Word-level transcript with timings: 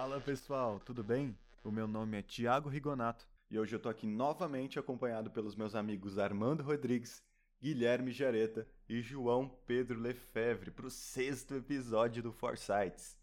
Fala 0.00 0.20
pessoal, 0.20 0.78
tudo 0.78 1.02
bem? 1.02 1.36
O 1.64 1.72
meu 1.72 1.88
nome 1.88 2.16
é 2.16 2.22
Tiago 2.22 2.68
Rigonato 2.68 3.26
e 3.50 3.58
hoje 3.58 3.74
eu 3.74 3.80
tô 3.80 3.88
aqui 3.88 4.06
novamente 4.06 4.78
acompanhado 4.78 5.28
pelos 5.28 5.56
meus 5.56 5.74
amigos 5.74 6.20
Armando 6.20 6.62
Rodrigues, 6.62 7.20
Guilherme 7.60 8.12
Jareta 8.12 8.64
e 8.88 9.02
João 9.02 9.48
Pedro 9.66 9.98
Lefebvre 9.98 10.70
para 10.70 10.86
o 10.86 10.90
sexto 10.90 11.56
episódio 11.56 12.22
do 12.22 12.30
Foresights. 12.30 13.18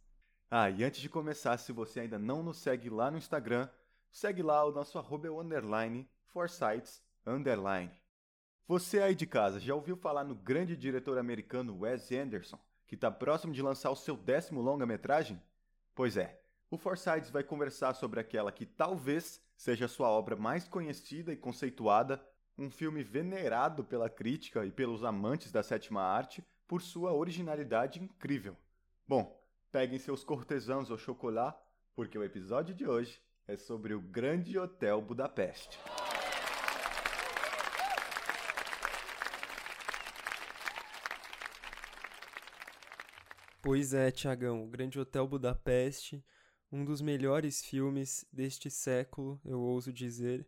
Ah, 0.51 0.69
e 0.69 0.83
antes 0.83 0.99
de 0.99 1.07
começar, 1.07 1.57
se 1.59 1.71
você 1.71 2.01
ainda 2.01 2.19
não 2.19 2.43
nos 2.43 2.57
segue 2.57 2.89
lá 2.89 3.09
no 3.09 3.17
Instagram, 3.17 3.69
segue 4.11 4.43
lá 4.43 4.65
o 4.65 4.73
nosso 4.73 4.97
arroba 4.97 5.29
é 5.29 5.31
underline 5.31 6.05
Foresights 6.25 7.01
underline. 7.25 7.89
Você 8.67 8.99
aí 8.99 9.15
de 9.15 9.25
casa 9.25 9.61
já 9.61 9.73
ouviu 9.73 9.95
falar 9.95 10.25
no 10.25 10.35
grande 10.35 10.75
diretor 10.75 11.17
americano 11.17 11.79
Wes 11.79 12.11
Anderson, 12.11 12.59
que 12.85 12.95
está 12.95 13.09
próximo 13.09 13.53
de 13.53 13.61
lançar 13.61 13.91
o 13.91 13.95
seu 13.95 14.17
décimo 14.17 14.61
longa-metragem? 14.61 15.41
Pois 15.95 16.17
é, 16.17 16.37
o 16.75 16.77
Forsyths 16.77 17.29
vai 17.29 17.41
conversar 17.41 17.93
sobre 17.93 18.19
aquela 18.19 18.51
que 18.51 18.65
talvez 18.65 19.41
seja 19.55 19.87
sua 19.87 20.09
obra 20.09 20.35
mais 20.35 20.67
conhecida 20.67 21.31
e 21.31 21.37
conceituada, 21.37 22.21
um 22.57 22.69
filme 22.69 23.01
venerado 23.01 23.83
pela 23.83 24.09
crítica 24.09 24.65
e 24.65 24.71
pelos 24.71 25.03
amantes 25.03 25.51
da 25.53 25.63
sétima 25.63 26.01
arte 26.01 26.43
por 26.67 26.81
sua 26.81 27.13
originalidade 27.13 28.03
incrível. 28.03 28.57
Bom, 29.07 29.41
peguem 29.71 29.97
seus 29.97 30.23
cortesãos 30.23 30.91
ou 30.91 30.97
chocolate, 30.97 31.63
porque 31.95 32.17
o 32.17 32.23
episódio 32.23 32.75
de 32.75 32.85
hoje 32.85 33.21
é 33.47 33.55
sobre 33.55 33.93
o 33.93 34.01
Grande 34.01 34.59
Hotel 34.59 35.01
Budapeste. 35.01 35.79
Pois 43.61 43.93
é, 43.93 44.11
Tiagão, 44.11 44.63
o 44.63 44.67
Grande 44.67 44.99
Hotel 44.99 45.25
Budapeste, 45.27 46.23
um 46.71 46.83
dos 46.83 47.01
melhores 47.01 47.63
filmes 47.63 48.25
deste 48.31 48.69
século, 48.69 49.39
eu 49.45 49.59
ouso 49.59 49.93
dizer. 49.93 50.47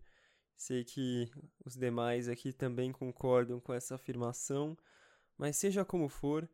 Sei 0.56 0.84
que 0.84 1.30
os 1.64 1.76
demais 1.76 2.28
aqui 2.28 2.52
também 2.52 2.92
concordam 2.92 3.60
com 3.60 3.74
essa 3.74 3.96
afirmação, 3.96 4.78
mas 5.38 5.56
seja 5.58 5.86
como 5.86 6.10
for, 6.10 6.50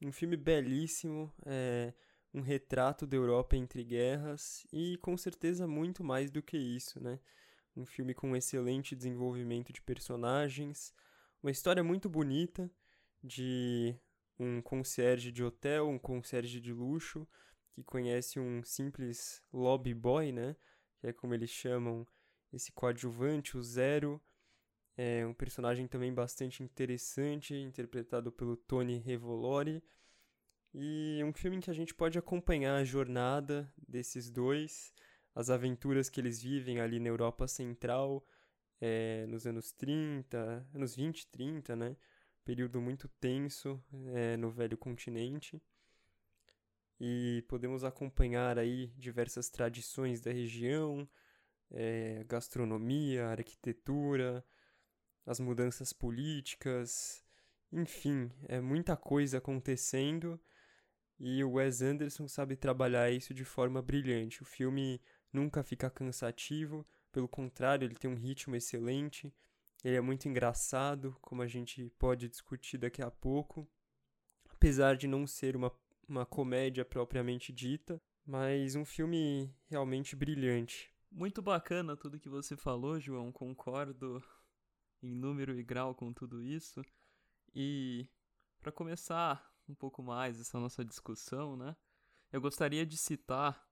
um 0.00 0.10
filme 0.10 0.36
belíssimo, 0.36 1.32
é 1.44 1.92
um 2.34 2.40
retrato 2.40 3.06
da 3.06 3.16
Europa 3.16 3.56
entre 3.56 3.84
guerras 3.84 4.66
e 4.72 4.96
com 4.98 5.16
certeza 5.16 5.66
muito 5.66 6.02
mais 6.02 6.30
do 6.30 6.42
que 6.42 6.56
isso, 6.56 7.02
né? 7.02 7.20
Um 7.76 7.84
filme 7.84 8.14
com 8.14 8.30
um 8.30 8.36
excelente 8.36 8.96
desenvolvimento 8.96 9.72
de 9.72 9.82
personagens, 9.82 10.94
uma 11.42 11.50
história 11.50 11.84
muito 11.84 12.08
bonita 12.08 12.70
de 13.22 13.94
um 14.38 14.62
concierge 14.62 15.30
de 15.30 15.44
hotel, 15.44 15.88
um 15.88 15.98
concierge 15.98 16.60
de 16.60 16.72
luxo, 16.72 17.28
que 17.72 17.82
conhece 17.82 18.38
um 18.38 18.62
simples 18.62 19.42
lobby 19.52 19.94
boy, 19.94 20.32
né? 20.32 20.56
Que 21.00 21.08
é 21.08 21.12
como 21.12 21.34
eles 21.34 21.50
chamam 21.50 22.06
esse 22.52 22.70
coadjuvante, 22.72 23.56
o 23.56 23.62
Zero. 23.62 24.20
É 24.96 25.26
um 25.26 25.34
personagem 25.34 25.86
também 25.88 26.12
bastante 26.12 26.62
interessante, 26.62 27.54
interpretado 27.54 28.30
pelo 28.30 28.56
Tony 28.56 28.98
Revolori. 28.98 29.82
E 30.74 31.20
um 31.24 31.32
filme 31.32 31.56
em 31.56 31.60
que 31.60 31.70
a 31.70 31.74
gente 31.74 31.94
pode 31.94 32.18
acompanhar 32.18 32.76
a 32.76 32.84
jornada 32.84 33.72
desses 33.76 34.30
dois, 34.30 34.92
as 35.34 35.50
aventuras 35.50 36.08
que 36.08 36.20
eles 36.20 36.42
vivem 36.42 36.80
ali 36.80 36.98
na 36.98 37.08
Europa 37.08 37.48
Central, 37.48 38.26
é, 38.80 39.26
nos 39.26 39.46
anos 39.46 39.72
30, 39.72 40.66
anos 40.74 40.94
20 40.94 41.20
e 41.20 41.26
30, 41.28 41.76
né? 41.76 41.96
período 42.44 42.80
muito 42.80 43.08
tenso 43.20 43.82
é, 44.14 44.36
no 44.36 44.50
velho 44.50 44.76
continente 44.76 45.62
e 47.02 47.42
podemos 47.48 47.82
acompanhar 47.82 48.58
aí 48.58 48.86
diversas 48.96 49.48
tradições 49.50 50.20
da 50.20 50.30
região, 50.30 51.08
é, 51.72 52.24
gastronomia, 52.28 53.26
arquitetura, 53.26 54.44
as 55.26 55.40
mudanças 55.40 55.92
políticas, 55.92 57.24
enfim, 57.72 58.30
é 58.48 58.60
muita 58.60 58.96
coisa 58.96 59.38
acontecendo 59.38 60.40
e 61.18 61.42
o 61.42 61.54
Wes 61.54 61.82
Anderson 61.82 62.28
sabe 62.28 62.56
trabalhar 62.56 63.10
isso 63.10 63.34
de 63.34 63.44
forma 63.44 63.82
brilhante. 63.82 64.42
O 64.42 64.44
filme 64.44 65.00
nunca 65.32 65.62
fica 65.64 65.90
cansativo, 65.90 66.86
pelo 67.10 67.28
contrário, 67.28 67.84
ele 67.86 67.96
tem 67.96 68.10
um 68.10 68.16
ritmo 68.16 68.54
excelente 68.54 69.34
ele 69.84 69.96
é 69.96 70.00
muito 70.00 70.28
engraçado, 70.28 71.16
como 71.20 71.42
a 71.42 71.46
gente 71.46 71.90
pode 71.98 72.28
discutir 72.28 72.78
daqui 72.78 73.02
a 73.02 73.10
pouco. 73.10 73.68
Apesar 74.48 74.96
de 74.96 75.08
não 75.08 75.26
ser 75.26 75.56
uma, 75.56 75.72
uma 76.12 76.26
comédia 76.26 76.84
propriamente 76.84 77.50
dita, 77.50 78.00
mas 78.24 78.76
um 78.76 78.84
filme 78.84 79.50
realmente 79.68 80.14
brilhante. 80.14 80.92
Muito 81.10 81.40
bacana 81.40 81.96
tudo 81.96 82.20
que 82.20 82.28
você 82.28 82.54
falou, 82.54 83.00
João. 83.00 83.32
Concordo 83.32 84.22
em 85.02 85.14
número 85.14 85.58
e 85.58 85.62
grau 85.62 85.94
com 85.94 86.12
tudo 86.12 86.42
isso. 86.42 86.82
E 87.54 88.06
para 88.60 88.70
começar 88.70 89.50
um 89.66 89.74
pouco 89.74 90.02
mais 90.02 90.38
essa 90.38 90.60
nossa 90.60 90.84
discussão, 90.84 91.56
né? 91.56 91.74
Eu 92.30 92.40
gostaria 92.40 92.84
de 92.84 92.98
citar 92.98 93.66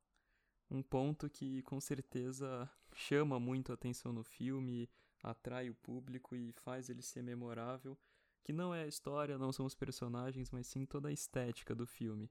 um 0.70 0.82
ponto 0.82 1.28
que 1.28 1.62
com 1.62 1.78
certeza 1.78 2.70
chama 2.94 3.38
muito 3.38 3.70
a 3.70 3.74
atenção 3.74 4.12
no 4.12 4.24
filme 4.24 4.88
atrai 5.22 5.68
o 5.68 5.74
público 5.74 6.34
e 6.34 6.52
faz 6.52 6.88
ele 6.88 7.02
ser 7.02 7.22
memorável, 7.22 7.98
que 8.42 8.52
não 8.52 8.74
é 8.74 8.84
a 8.84 8.86
história, 8.86 9.38
não 9.38 9.52
são 9.52 9.66
os 9.66 9.74
personagens, 9.74 10.50
mas 10.50 10.66
sim 10.66 10.84
toda 10.84 11.08
a 11.08 11.12
estética 11.12 11.74
do 11.74 11.86
filme. 11.86 12.30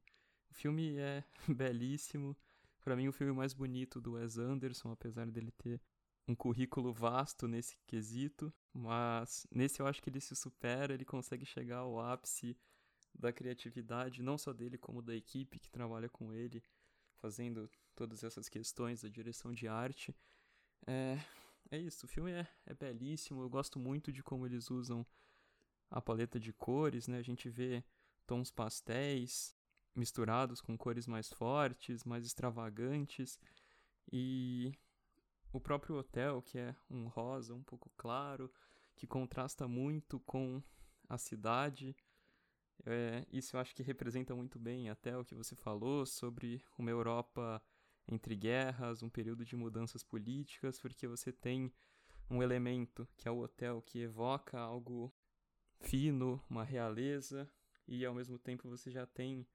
O 0.49 0.53
filme 0.53 0.97
é 0.97 1.23
belíssimo, 1.47 2.35
para 2.81 2.95
mim 2.95 3.07
o 3.07 3.13
filme 3.13 3.33
mais 3.33 3.53
bonito 3.53 4.01
do 4.01 4.13
Wes 4.13 4.37
Anderson, 4.37 4.91
apesar 4.91 5.29
dele 5.29 5.51
ter 5.51 5.81
um 6.27 6.35
currículo 6.35 6.93
vasto 6.93 7.47
nesse 7.47 7.75
quesito, 7.87 8.53
mas 8.73 9.47
nesse 9.51 9.81
eu 9.81 9.87
acho 9.87 10.01
que 10.01 10.09
ele 10.09 10.21
se 10.21 10.35
supera, 10.35 10.93
ele 10.93 11.05
consegue 11.05 11.45
chegar 11.45 11.79
ao 11.79 11.99
ápice 11.99 12.55
da 13.13 13.33
criatividade, 13.33 14.21
não 14.21 14.37
só 14.37 14.53
dele, 14.53 14.77
como 14.77 15.01
da 15.01 15.15
equipe 15.15 15.59
que 15.59 15.69
trabalha 15.69 16.07
com 16.07 16.31
ele, 16.31 16.63
fazendo 17.17 17.69
todas 17.95 18.23
essas 18.23 18.47
questões 18.47 19.01
da 19.01 19.09
direção 19.09 19.51
de 19.51 19.67
arte. 19.67 20.15
É, 20.85 21.19
é 21.71 21.77
isso, 21.77 22.05
o 22.05 22.09
filme 22.09 22.31
é, 22.31 22.47
é 22.65 22.73
belíssimo, 22.73 23.41
eu 23.41 23.49
gosto 23.49 23.79
muito 23.79 24.11
de 24.11 24.23
como 24.23 24.45
eles 24.45 24.69
usam 24.69 25.05
a 25.89 26.01
paleta 26.01 26.39
de 26.39 26.53
cores, 26.53 27.07
né? 27.07 27.17
A 27.17 27.23
gente 27.23 27.49
vê 27.49 27.83
tons 28.25 28.51
pastéis 28.51 29.55
misturados 29.95 30.61
com 30.61 30.77
cores 30.77 31.07
mais 31.07 31.29
fortes, 31.29 32.03
mais 32.03 32.25
extravagantes. 32.25 33.39
E 34.11 34.71
o 35.51 35.59
próprio 35.59 35.95
hotel, 35.97 36.41
que 36.41 36.57
é 36.57 36.75
um 36.89 37.07
rosa 37.07 37.53
um 37.53 37.63
pouco 37.63 37.91
claro, 37.97 38.51
que 38.95 39.07
contrasta 39.07 39.67
muito 39.67 40.19
com 40.21 40.61
a 41.07 41.17
cidade. 41.17 41.95
É, 42.85 43.25
isso 43.31 43.55
eu 43.55 43.59
acho 43.59 43.75
que 43.75 43.83
representa 43.83 44.35
muito 44.35 44.59
bem 44.59 44.89
até 44.89 45.17
o 45.17 45.25
que 45.25 45.35
você 45.35 45.55
falou 45.55 46.05
sobre 46.05 46.63
uma 46.77 46.89
Europa 46.89 47.61
entre 48.07 48.35
guerras, 48.35 49.03
um 49.03 49.09
período 49.09 49.45
de 49.45 49.55
mudanças 49.55 50.03
políticas, 50.03 50.79
porque 50.79 51.07
você 51.07 51.31
tem 51.31 51.71
um 52.29 52.41
elemento 52.41 53.07
que 53.17 53.27
é 53.27 53.31
o 53.31 53.39
hotel 53.39 53.81
que 53.81 53.99
evoca 53.99 54.59
algo 54.59 55.13
fino, 55.89 56.39
uma 56.47 56.63
realeza, 56.63 57.51
e 57.87 58.05
ao 58.05 58.13
mesmo 58.13 58.37
tempo 58.37 58.69
você 58.69 58.91
já 58.91 59.07
tem 59.07 59.47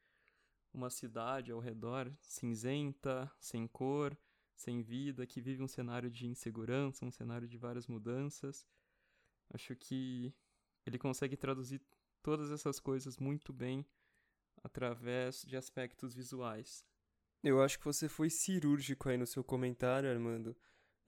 uma 0.72 0.90
cidade 0.90 1.52
ao 1.52 1.60
redor 1.60 2.12
cinzenta, 2.20 3.30
sem 3.38 3.68
cor, 3.68 4.18
sem 4.56 4.82
vida, 4.82 5.24
que 5.28 5.40
vive 5.40 5.62
um 5.62 5.68
cenário 5.68 6.10
de 6.10 6.26
insegurança, 6.26 7.04
um 7.04 7.10
cenário 7.12 7.46
de 7.46 7.56
várias 7.56 7.86
mudanças. 7.86 8.66
Acho 9.50 9.76
que 9.76 10.34
ele 10.84 10.98
consegue 10.98 11.36
traduzir 11.36 11.80
todas 12.20 12.50
essas 12.50 12.80
coisas 12.80 13.16
muito 13.16 13.52
bem 13.52 13.86
através 14.64 15.42
de 15.42 15.56
aspectos 15.56 16.14
visuais. 16.14 16.84
Eu 17.44 17.62
acho 17.62 17.78
que 17.78 17.84
você 17.84 18.08
foi 18.08 18.28
cirúrgico 18.28 19.08
aí 19.08 19.16
no 19.16 19.26
seu 19.26 19.44
comentário, 19.44 20.10
Armando, 20.10 20.56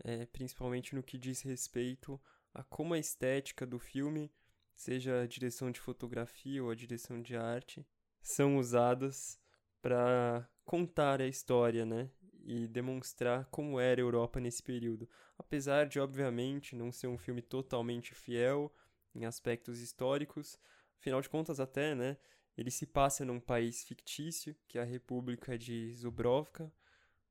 é, 0.05 0.25
principalmente 0.27 0.95
no 0.95 1.03
que 1.03 1.19
diz 1.19 1.41
respeito 1.41 2.21
a 2.55 2.63
como 2.63 2.95
a 2.95 2.99
estética 2.99 3.67
do 3.67 3.81
filme, 3.81 4.31
seja 4.77 5.23
a 5.23 5.27
direção 5.27 5.71
de 5.71 5.81
fotografia 5.81 6.63
ou 6.63 6.71
a 6.71 6.75
direção 6.75 7.21
de 7.21 7.35
arte, 7.35 7.85
são 8.21 8.59
usadas 8.59 9.41
para 9.81 10.49
contar 10.65 11.21
a 11.21 11.27
história, 11.27 11.85
né? 11.87 12.11
E 12.45 12.69
demonstrar 12.69 13.47
como 13.47 13.81
era 13.81 14.01
a 14.01 14.05
Europa 14.05 14.39
nesse 14.39 14.63
período. 14.63 15.09
Apesar 15.37 15.87
de, 15.87 15.99
obviamente, 15.99 16.77
não 16.77 16.93
ser 16.93 17.09
um 17.09 17.19
filme 17.19 17.43
totalmente 17.43 18.15
fiel 18.15 18.73
em 19.15 19.25
aspectos 19.25 19.81
históricos, 19.81 20.59
afinal 21.01 21.21
de 21.21 21.29
contas, 21.29 21.59
até, 21.59 21.95
né? 21.95 22.17
Ele 22.57 22.71
se 22.71 22.87
passa 22.87 23.25
num 23.25 23.41
país 23.41 23.83
fictício, 23.83 24.55
que 24.69 24.79
é 24.79 24.83
a 24.83 24.85
República 24.85 25.59
de 25.59 25.93
Zubrovka, 25.95 26.73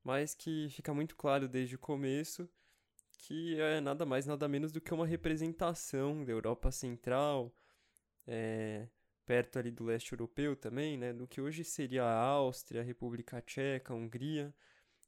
mas 0.03 0.36
que 0.36 0.68
fica 0.69 0.94
muito 0.94 1.15
claro 1.15 1.47
desde 1.47 1.75
o 1.75 1.80
começo 1.80 2.50
que 3.18 3.60
é 3.60 3.82
nada 3.82 4.06
mais, 4.06 4.26
nada 4.26 4.48
menos 4.48 4.72
do 4.72 4.82
que 4.82 4.94
uma 4.94 5.06
representação 5.08 6.24
da 6.24 6.32
Europa 6.32 6.72
Central, 6.72 7.54
é, 8.28 8.88
perto 9.26 9.60
ali 9.60 9.72
do 9.72 9.86
leste 9.86 10.14
europeu 10.14 10.56
também, 10.56 10.98
né, 10.98 11.14
do 11.14 11.28
que 11.28 11.42
hoje 11.42 11.64
seria 11.64 12.04
a 12.04 12.22
Áustria, 12.24 12.82
a 12.82 12.84
República 12.84 13.42
Tcheca, 13.42 13.94
a 13.94 13.96
Hungria, 13.98 14.54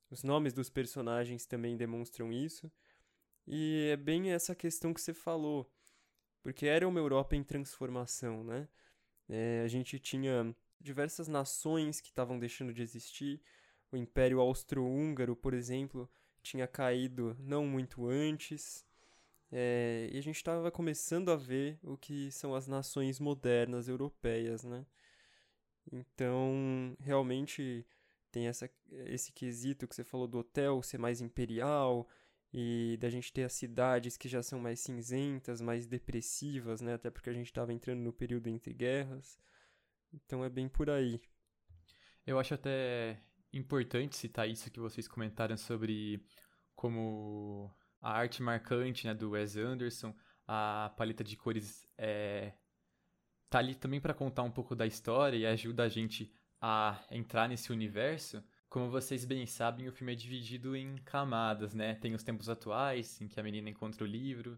Os 0.10 0.24
nomes 0.24 0.54
dos 0.54 0.70
personagens 0.70 1.46
também 1.46 1.78
demonstram 1.78 2.32
isso. 2.32 2.72
E 3.48 3.90
é 3.92 3.98
bem 3.98 4.32
essa 4.32 4.56
questão 4.56 4.94
que 4.94 5.02
você 5.02 5.14
falou, 5.14 5.72
porque 6.44 6.68
era 6.68 6.88
uma 6.88 7.00
Europa 7.00 7.36
em 7.36 7.44
transformação, 7.44 8.44
né? 8.44 8.68
É, 9.30 9.62
a 9.66 9.68
gente 9.68 10.00
tinha 10.00 10.56
diversas 10.80 11.28
nações 11.28 12.02
que 12.02 12.10
estavam 12.10 12.40
deixando 12.40 12.74
de 12.74 12.82
existir. 12.82 13.42
O 13.92 13.98
Império 13.98 14.40
Austro-Húngaro, 14.40 15.36
por 15.36 15.54
exemplo, 15.54 16.10
tinha 16.48 16.68
caído 16.68 17.36
não 17.40 17.66
muito 17.66 18.08
antes. 18.08 18.86
É, 19.52 20.10
e 20.12 20.18
a 20.18 20.22
gente 20.22 20.36
estava 20.36 20.72
começando 20.72 21.30
a 21.30 21.36
ver 21.36 21.80
o 21.84 21.98
que 21.98 22.32
são 22.32 22.54
as 22.54 22.68
nações 22.68 23.20
modernas 23.20 23.88
europeias, 23.88 24.64
né? 24.64 24.86
Então, 25.92 26.96
realmente 27.00 27.86
tem 28.32 28.48
essa, 28.48 28.70
esse 29.06 29.32
quesito 29.32 29.88
que 29.88 29.96
você 29.96 30.04
falou 30.04 30.28
do 30.28 30.40
hotel 30.40 30.82
ser 30.82 30.98
mais 30.98 31.22
imperial 31.22 32.08
e 32.54 32.98
da 33.00 33.10
gente 33.10 33.32
ter 33.32 33.44
as 33.44 33.54
cidades 33.54 34.18
que 34.18 34.28
já 34.28 34.44
são 34.44 34.60
mais 34.60 34.80
cinzentas, 34.82 35.62
mais 35.62 35.88
depressivas, 35.88 36.82
né? 36.82 36.94
Até 36.96 37.10
porque 37.10 37.30
a 37.30 37.34
gente 37.34 37.48
estava 37.48 37.74
entrando 37.74 38.02
no 38.02 38.14
período 38.14 38.48
entre 38.48 38.74
guerras. 38.74 39.40
Então 40.14 40.44
é 40.44 40.50
bem 40.50 40.68
por 40.68 40.90
aí. 40.90 41.22
Eu 42.26 42.38
acho 42.40 42.54
até 42.54 43.22
importante 43.58 44.16
citar 44.16 44.50
isso 44.50 44.72
que 44.72 44.80
vocês 44.80 45.08
comentaram 45.08 45.58
sobre 45.58 46.24
como 46.76 47.74
a 48.02 48.12
arte 48.12 48.42
marcante 48.42 49.08
né, 49.08 49.14
do 49.14 49.32
Wes 49.32 49.58
Anderson, 49.58 50.16
a 50.48 50.94
paleta 50.96 51.24
de 51.24 51.36
cores 51.36 51.88
é, 51.98 52.54
tá 53.50 53.60
ali 53.60 53.76
também 53.76 54.00
para 54.00 54.14
contar 54.14 54.44
um 54.44 54.52
pouco 54.52 54.76
da 54.76 54.86
história 54.86 55.38
e 55.38 55.46
ajuda 55.46 55.84
a 55.84 55.90
gente 55.90 56.32
a 56.62 57.00
entrar 57.12 57.48
nesse 57.48 57.72
universo. 57.72 58.44
Como 58.70 58.90
vocês 58.90 59.24
bem 59.24 59.46
sabem, 59.46 59.88
o 59.88 59.94
filme 59.94 60.14
é 60.14 60.16
dividido 60.16 60.76
em 60.76 60.98
camadas, 60.98 61.74
né? 61.74 61.96
Tem 61.96 62.14
os 62.14 62.24
tempos 62.24 62.50
atuais, 62.50 63.22
em 63.22 63.28
que 63.28 63.40
a 63.40 63.44
menina 63.44 63.70
encontra 63.70 64.04
o 64.04 64.08
livro. 64.08 64.58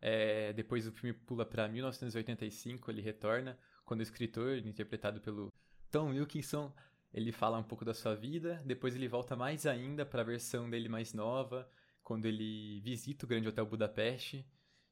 É, 0.00 0.52
depois 0.52 0.86
o 0.86 0.92
filme 0.92 1.12
pula 1.12 1.44
para 1.44 1.68
1985, 1.68 2.90
ele 2.90 3.02
retorna, 3.02 3.58
quando 3.84 4.00
o 4.00 4.02
escritor, 4.02 4.58
interpretado 4.58 5.20
pelo 5.20 5.52
Tom 5.90 6.10
Wilkinson, 6.10 6.72
ele 7.12 7.32
fala 7.32 7.58
um 7.58 7.62
pouco 7.62 7.84
da 7.84 7.94
sua 7.94 8.14
vida, 8.14 8.62
depois 8.64 8.94
ele 8.94 9.08
volta 9.08 9.34
mais 9.34 9.66
ainda 9.66 10.04
para 10.04 10.22
a 10.22 10.24
versão 10.24 10.68
dele 10.68 10.88
mais 10.88 11.12
nova, 11.12 11.68
quando 12.02 12.26
ele 12.26 12.80
visita 12.80 13.24
o 13.24 13.28
Grande 13.28 13.48
Hotel 13.48 13.66
Budapeste, 13.66 14.46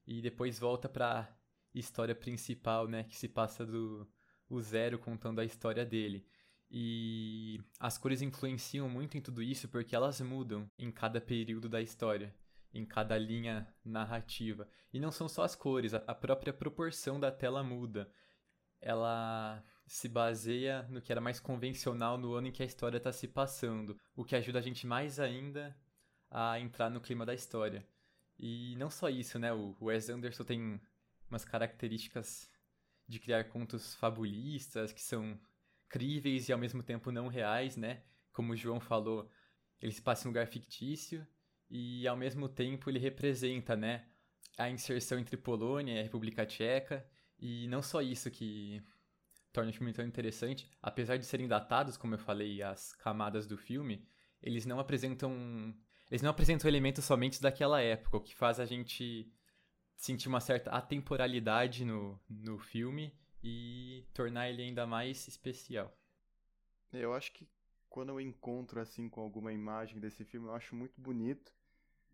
e 0.06 0.20
depois 0.20 0.58
volta 0.58 0.88
para 0.88 1.28
história 1.74 2.14
principal, 2.14 2.88
né, 2.88 3.04
que 3.04 3.16
se 3.16 3.28
passa 3.28 3.66
do 3.66 4.08
o 4.48 4.60
zero 4.60 4.98
contando 4.98 5.40
a 5.40 5.44
história 5.44 5.84
dele. 5.84 6.24
E 6.70 7.60
as 7.78 7.98
cores 7.98 8.22
influenciam 8.22 8.88
muito 8.88 9.19
em 9.19 9.20
tudo 9.20 9.42
isso 9.42 9.69
porque 9.69 9.94
elas 9.94 10.20
mudam 10.20 10.70
em 10.78 10.90
cada 10.90 11.20
período 11.20 11.69
da 11.69 11.82
história, 11.82 12.34
em 12.72 12.84
cada 12.84 13.19
linha 13.19 13.66
narrativa. 13.84 14.69
E 14.92 15.00
não 15.00 15.10
são 15.10 15.28
só 15.28 15.42
as 15.42 15.54
cores, 15.54 15.94
a 15.94 16.14
própria 16.14 16.52
proporção 16.52 17.19
da 17.19 17.30
tela 17.30 17.62
muda 17.62 18.10
ela 18.80 19.62
se 19.86 20.08
baseia 20.08 20.82
no 20.90 21.00
que 21.00 21.12
era 21.12 21.20
mais 21.20 21.38
convencional 21.38 22.18
no 22.18 22.34
ano 22.34 22.48
em 22.48 22.52
que 22.52 22.62
a 22.62 22.66
história 22.66 22.96
está 22.98 23.12
se 23.12 23.28
passando, 23.28 23.98
o 24.14 24.24
que 24.24 24.34
ajuda 24.34 24.58
a 24.58 24.62
gente 24.62 24.86
mais 24.86 25.20
ainda 25.20 25.76
a 26.30 26.58
entrar 26.58 26.90
no 26.90 27.00
clima 27.00 27.24
da 27.24 27.34
história. 27.34 27.86
E 28.38 28.74
não 28.76 28.90
só 28.90 29.08
isso, 29.08 29.38
né? 29.38 29.52
O 29.52 29.76
Wes 29.80 30.10
Anderson 30.10 30.44
tem 30.44 30.80
umas 31.30 31.44
características 31.44 32.50
de 33.08 33.20
criar 33.20 33.44
contos 33.44 33.94
fabulistas 33.94 34.92
que 34.92 35.00
são 35.00 35.38
críveis 35.88 36.48
e 36.48 36.52
ao 36.52 36.58
mesmo 36.58 36.82
tempo 36.82 37.12
não 37.12 37.28
reais, 37.28 37.76
né? 37.76 38.02
Como 38.32 38.52
o 38.52 38.56
João 38.56 38.80
falou, 38.80 39.30
ele 39.80 39.92
se 39.92 40.02
passa 40.02 40.24
em 40.24 40.26
um 40.26 40.30
lugar 40.30 40.46
fictício 40.48 41.26
e 41.70 42.06
ao 42.06 42.16
mesmo 42.16 42.48
tempo 42.48 42.90
ele 42.90 42.98
representa, 42.98 43.76
né, 43.76 44.06
a 44.56 44.68
inserção 44.70 45.18
entre 45.18 45.36
Polônia 45.36 45.98
e 45.98 46.02
República 46.02 46.46
Tcheca 46.46 47.06
e 47.38 47.66
não 47.68 47.82
só 47.82 48.00
isso 48.00 48.30
que 48.30 48.82
torna 49.56 49.70
o 49.70 49.75
filme 49.75 49.91
tão 49.91 50.05
interessante, 50.05 50.70
apesar 50.82 51.17
de 51.17 51.25
serem 51.25 51.49
datados, 51.49 51.97
como 51.97 52.12
eu 52.12 52.19
falei, 52.19 52.62
as 52.62 52.94
camadas 52.97 53.47
do 53.47 53.56
filme, 53.56 54.06
eles 54.43 54.67
não 54.67 54.79
apresentam 54.79 55.75
eles 56.11 56.20
não 56.20 56.31
apresentam 56.31 56.69
elementos 56.69 57.05
somente 57.05 57.41
daquela 57.41 57.81
época, 57.81 58.19
o 58.19 58.20
que 58.20 58.35
faz 58.35 58.61
a 58.61 58.67
gente 58.67 59.32
sentir 59.97 60.29
uma 60.29 60.41
certa 60.41 60.70
atemporalidade 60.70 61.87
no, 61.87 62.20
no 62.29 62.58
filme 62.58 63.19
e 63.43 64.06
tornar 64.12 64.50
ele 64.50 64.62
ainda 64.62 64.87
mais 64.87 65.26
especial. 65.26 65.99
Eu 66.93 67.14
acho 67.14 67.32
que 67.32 67.49
quando 67.88 68.11
eu 68.11 68.20
encontro 68.20 68.79
assim 68.79 69.08
com 69.08 69.23
alguma 69.23 69.55
imagem 69.55 69.99
desse 69.99 70.23
filme, 70.23 70.49
eu 70.49 70.55
acho 70.55 70.76
muito 70.76 71.00
bonito 71.00 71.50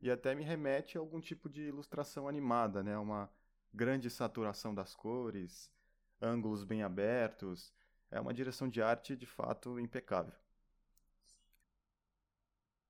e 0.00 0.12
até 0.12 0.32
me 0.32 0.44
remete 0.44 0.96
a 0.96 1.00
algum 1.00 1.20
tipo 1.20 1.50
de 1.50 1.62
ilustração 1.62 2.28
animada, 2.28 2.84
né? 2.84 2.96
Uma 2.96 3.28
grande 3.74 4.08
saturação 4.08 4.72
das 4.72 4.94
cores, 4.94 5.70
ângulos 6.22 6.64
bem 6.64 6.82
abertos. 6.82 7.72
É 8.10 8.20
uma 8.20 8.32
direção 8.32 8.68
de 8.68 8.80
arte 8.80 9.16
de 9.16 9.26
fato 9.26 9.78
impecável. 9.80 10.34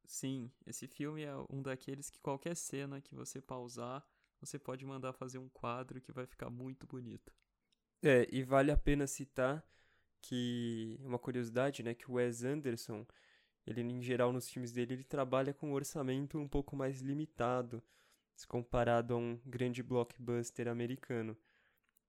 Sim, 0.04 0.50
esse 0.66 0.86
filme 0.86 1.22
é 1.22 1.32
um 1.50 1.62
daqueles 1.62 2.10
que 2.10 2.20
qualquer 2.20 2.54
cena 2.54 3.00
que 3.00 3.14
você 3.14 3.40
pausar, 3.40 4.06
você 4.40 4.58
pode 4.58 4.84
mandar 4.84 5.12
fazer 5.12 5.38
um 5.38 5.48
quadro 5.48 6.00
que 6.00 6.12
vai 6.12 6.26
ficar 6.26 6.50
muito 6.50 6.86
bonito. 6.86 7.32
É, 8.02 8.28
e 8.30 8.42
vale 8.42 8.70
a 8.70 8.76
pena 8.76 9.06
citar 9.06 9.64
que 10.20 10.98
uma 11.02 11.18
curiosidade, 11.18 11.82
né, 11.82 11.94
que 11.94 12.10
o 12.10 12.14
Wes 12.14 12.44
Anderson, 12.44 13.06
ele 13.66 13.80
em 13.80 14.02
geral 14.02 14.32
nos 14.32 14.50
filmes 14.50 14.72
dele, 14.72 14.94
ele 14.94 15.04
trabalha 15.04 15.54
com 15.54 15.70
um 15.70 15.72
orçamento 15.72 16.38
um 16.38 16.48
pouco 16.48 16.76
mais 16.76 17.00
limitado 17.00 17.82
se 18.34 18.46
comparado 18.46 19.14
a 19.14 19.16
um 19.16 19.38
grande 19.44 19.82
blockbuster 19.82 20.68
americano. 20.68 21.36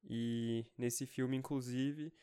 E 0.04 0.66
nesse 0.78 1.06
filme, 1.06 1.38
inclusive, 1.38 2.14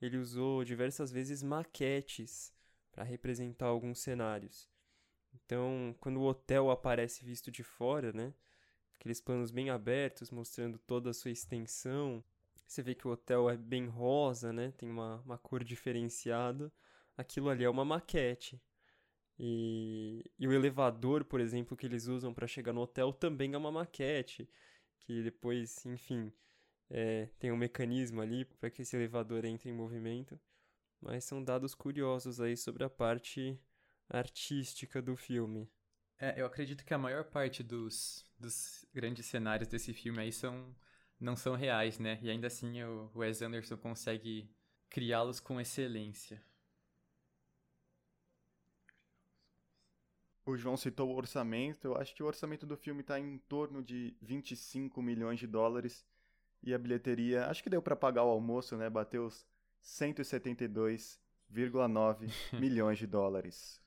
ele 0.00 0.18
usou 0.18 0.64
diversas 0.64 1.10
vezes 1.10 1.42
maquetes 1.42 2.52
para 2.92 3.02
representar 3.02 3.66
alguns 3.66 3.98
cenários. 3.98 4.68
Então, 5.34 5.94
quando 6.00 6.20
o 6.20 6.24
hotel 6.24 6.70
aparece 6.70 7.24
visto 7.24 7.50
de 7.50 7.62
fora, 7.62 8.12
né? 8.12 8.32
Aqueles 8.94 9.20
planos 9.20 9.50
bem 9.50 9.68
abertos, 9.70 10.30
mostrando 10.30 10.78
toda 10.78 11.10
a 11.10 11.14
sua 11.14 11.30
extensão. 11.30 12.24
Você 12.66 12.82
vê 12.82 12.94
que 12.94 13.06
o 13.06 13.10
hotel 13.10 13.50
é 13.50 13.56
bem 13.56 13.86
rosa, 13.86 14.52
né? 14.52 14.72
Tem 14.78 14.88
uma, 14.88 15.20
uma 15.22 15.38
cor 15.38 15.62
diferenciada. 15.64 16.72
Aquilo 17.16 17.48
ali 17.50 17.64
é 17.64 17.68
uma 17.68 17.84
maquete. 17.84 18.60
E, 19.38 20.24
e 20.38 20.46
o 20.46 20.52
elevador, 20.52 21.24
por 21.24 21.40
exemplo, 21.40 21.76
que 21.76 21.86
eles 21.86 22.06
usam 22.06 22.32
para 22.32 22.46
chegar 22.46 22.72
no 22.72 22.82
hotel 22.82 23.12
também 23.12 23.52
é 23.54 23.58
uma 23.58 23.72
maquete, 23.72 24.48
que 25.00 25.22
depois, 25.22 25.84
enfim, 25.86 26.32
é, 26.90 27.26
tem 27.38 27.50
um 27.52 27.56
mecanismo 27.56 28.20
ali 28.20 28.44
para 28.44 28.70
que 28.70 28.82
esse 28.82 28.96
elevador 28.96 29.44
entre 29.44 29.70
em 29.70 29.72
movimento. 29.72 30.38
Mas 31.00 31.24
são 31.24 31.42
dados 31.42 31.74
curiosos 31.74 32.40
aí 32.40 32.56
sobre 32.56 32.84
a 32.84 32.90
parte 32.90 33.60
artística 34.08 35.02
do 35.02 35.16
filme. 35.16 35.68
É, 36.18 36.40
eu 36.40 36.46
acredito 36.46 36.84
que 36.84 36.94
a 36.94 36.98
maior 36.98 37.24
parte 37.24 37.62
dos, 37.62 38.24
dos 38.38 38.86
grandes 38.94 39.26
cenários 39.26 39.68
desse 39.68 39.92
filme 39.92 40.20
aí 40.20 40.32
são 40.32 40.74
não 41.20 41.36
são 41.36 41.54
reais, 41.54 41.98
né? 41.98 42.18
E 42.22 42.30
ainda 42.30 42.48
assim 42.48 42.82
o 42.82 43.10
Wes 43.14 43.40
Anderson 43.40 43.76
consegue 43.76 44.50
criá-los 44.90 45.40
com 45.40 45.60
excelência. 45.60 46.42
O 50.46 50.56
João 50.56 50.76
citou 50.76 51.10
o 51.10 51.16
orçamento. 51.16 51.86
Eu 51.86 51.96
acho 51.96 52.14
que 52.14 52.22
o 52.22 52.26
orçamento 52.26 52.66
do 52.66 52.76
filme 52.76 53.00
está 53.00 53.18
em 53.18 53.38
torno 53.38 53.82
de 53.82 54.14
25 54.20 55.00
milhões 55.02 55.40
de 55.40 55.46
dólares. 55.46 56.04
E 56.64 56.72
a 56.72 56.78
bilheteria, 56.78 57.46
acho 57.46 57.62
que 57.62 57.68
deu 57.68 57.82
para 57.82 57.94
pagar 57.94 58.24
o 58.24 58.30
almoço, 58.30 58.74
né? 58.76 58.88
Bateu 58.88 59.26
os 59.26 59.46
172,9 59.82 62.32
milhões 62.58 62.98
de 62.98 63.06
dólares. 63.06 63.78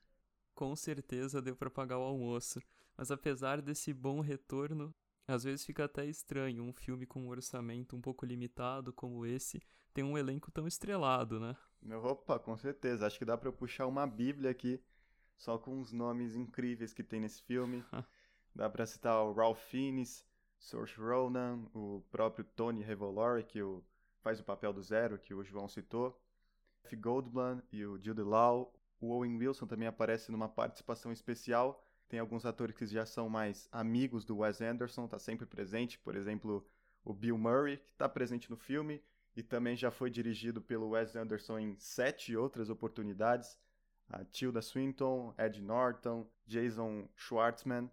Com 0.54 0.76
certeza 0.76 1.42
deu 1.42 1.56
para 1.56 1.68
pagar 1.68 1.98
o 1.98 2.02
almoço. 2.02 2.62
Mas 2.96 3.10
apesar 3.10 3.60
desse 3.60 3.92
bom 3.92 4.20
retorno, 4.20 4.94
às 5.26 5.42
vezes 5.42 5.66
fica 5.66 5.86
até 5.86 6.06
estranho 6.06 6.62
um 6.62 6.72
filme 6.72 7.04
com 7.04 7.20
um 7.20 7.28
orçamento 7.28 7.96
um 7.96 8.00
pouco 8.00 8.24
limitado 8.24 8.92
como 8.92 9.26
esse 9.26 9.60
tem 9.92 10.04
um 10.04 10.16
elenco 10.16 10.48
tão 10.50 10.68
estrelado, 10.68 11.40
né? 11.40 11.56
Opa, 12.02 12.38
com 12.38 12.56
certeza. 12.56 13.06
Acho 13.06 13.18
que 13.18 13.24
dá 13.24 13.36
para 13.36 13.50
puxar 13.50 13.86
uma 13.86 14.06
bíblia 14.06 14.50
aqui 14.50 14.80
só 15.36 15.58
com 15.58 15.80
os 15.80 15.92
nomes 15.92 16.36
incríveis 16.36 16.92
que 16.92 17.02
tem 17.02 17.20
nesse 17.20 17.42
filme. 17.42 17.84
Dá 18.54 18.68
para 18.68 18.86
citar 18.86 19.22
o 19.22 19.32
Ralph 19.32 19.60
Fiennes, 19.68 20.24
Saoirse 20.58 20.98
Ronan, 21.00 21.66
o 21.74 22.02
próprio 22.10 22.44
Tony 22.44 22.82
Revolori, 22.82 23.44
que 23.44 23.62
o, 23.62 23.82
faz 24.20 24.40
o 24.40 24.44
papel 24.44 24.72
do 24.72 24.82
Zero, 24.82 25.18
que 25.18 25.32
o 25.32 25.44
João 25.44 25.68
citou. 25.68 26.20
F. 26.84 26.96
Goldblum 26.96 27.60
e 27.70 27.84
o 27.84 27.98
Jude 27.98 28.22
Law. 28.22 28.72
O 29.00 29.10
Owen 29.10 29.36
Wilson 29.36 29.66
também 29.66 29.86
aparece 29.86 30.32
numa 30.32 30.48
participação 30.48 31.12
especial. 31.12 31.82
Tem 32.08 32.18
alguns 32.18 32.44
atores 32.46 32.74
que 32.74 32.86
já 32.86 33.04
são 33.04 33.28
mais 33.28 33.68
amigos 33.70 34.24
do 34.24 34.38
Wes 34.38 34.60
Anderson, 34.60 35.04
está 35.04 35.18
sempre 35.18 35.46
presente. 35.46 35.98
Por 35.98 36.16
exemplo, 36.16 36.66
o 37.04 37.12
Bill 37.12 37.38
Murray, 37.38 37.76
que 37.76 37.92
está 37.92 38.08
presente 38.08 38.50
no 38.50 38.56
filme 38.56 39.02
e 39.36 39.42
também 39.42 39.76
já 39.76 39.90
foi 39.90 40.10
dirigido 40.10 40.60
pelo 40.60 40.90
Wes 40.90 41.14
Anderson 41.14 41.58
em 41.58 41.76
sete 41.78 42.34
outras 42.36 42.70
oportunidades 42.70 43.58
a 44.08 44.24
Tilda 44.24 44.62
Swinton, 44.62 45.34
Ed 45.38 45.60
Norton, 45.60 46.26
Jason 46.46 47.08
Schwartzman. 47.14 47.90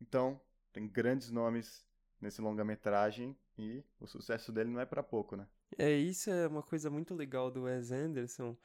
Então, 0.00 0.40
tem 0.72 0.86
grandes 0.86 1.30
nomes 1.30 1.87
nesse 2.20 2.40
longa-metragem 2.40 3.36
e 3.56 3.82
o 4.00 4.06
sucesso 4.06 4.52
dele 4.52 4.70
não 4.70 4.80
é 4.80 4.86
para 4.86 5.02
pouco, 5.02 5.36
né? 5.36 5.46
É, 5.76 5.92
isso 5.92 6.30
é 6.30 6.46
uma 6.46 6.62
coisa 6.62 6.90
muito 6.90 7.14
legal 7.14 7.50
do 7.50 7.62
Wes 7.62 7.90
Anderson, 7.90 8.56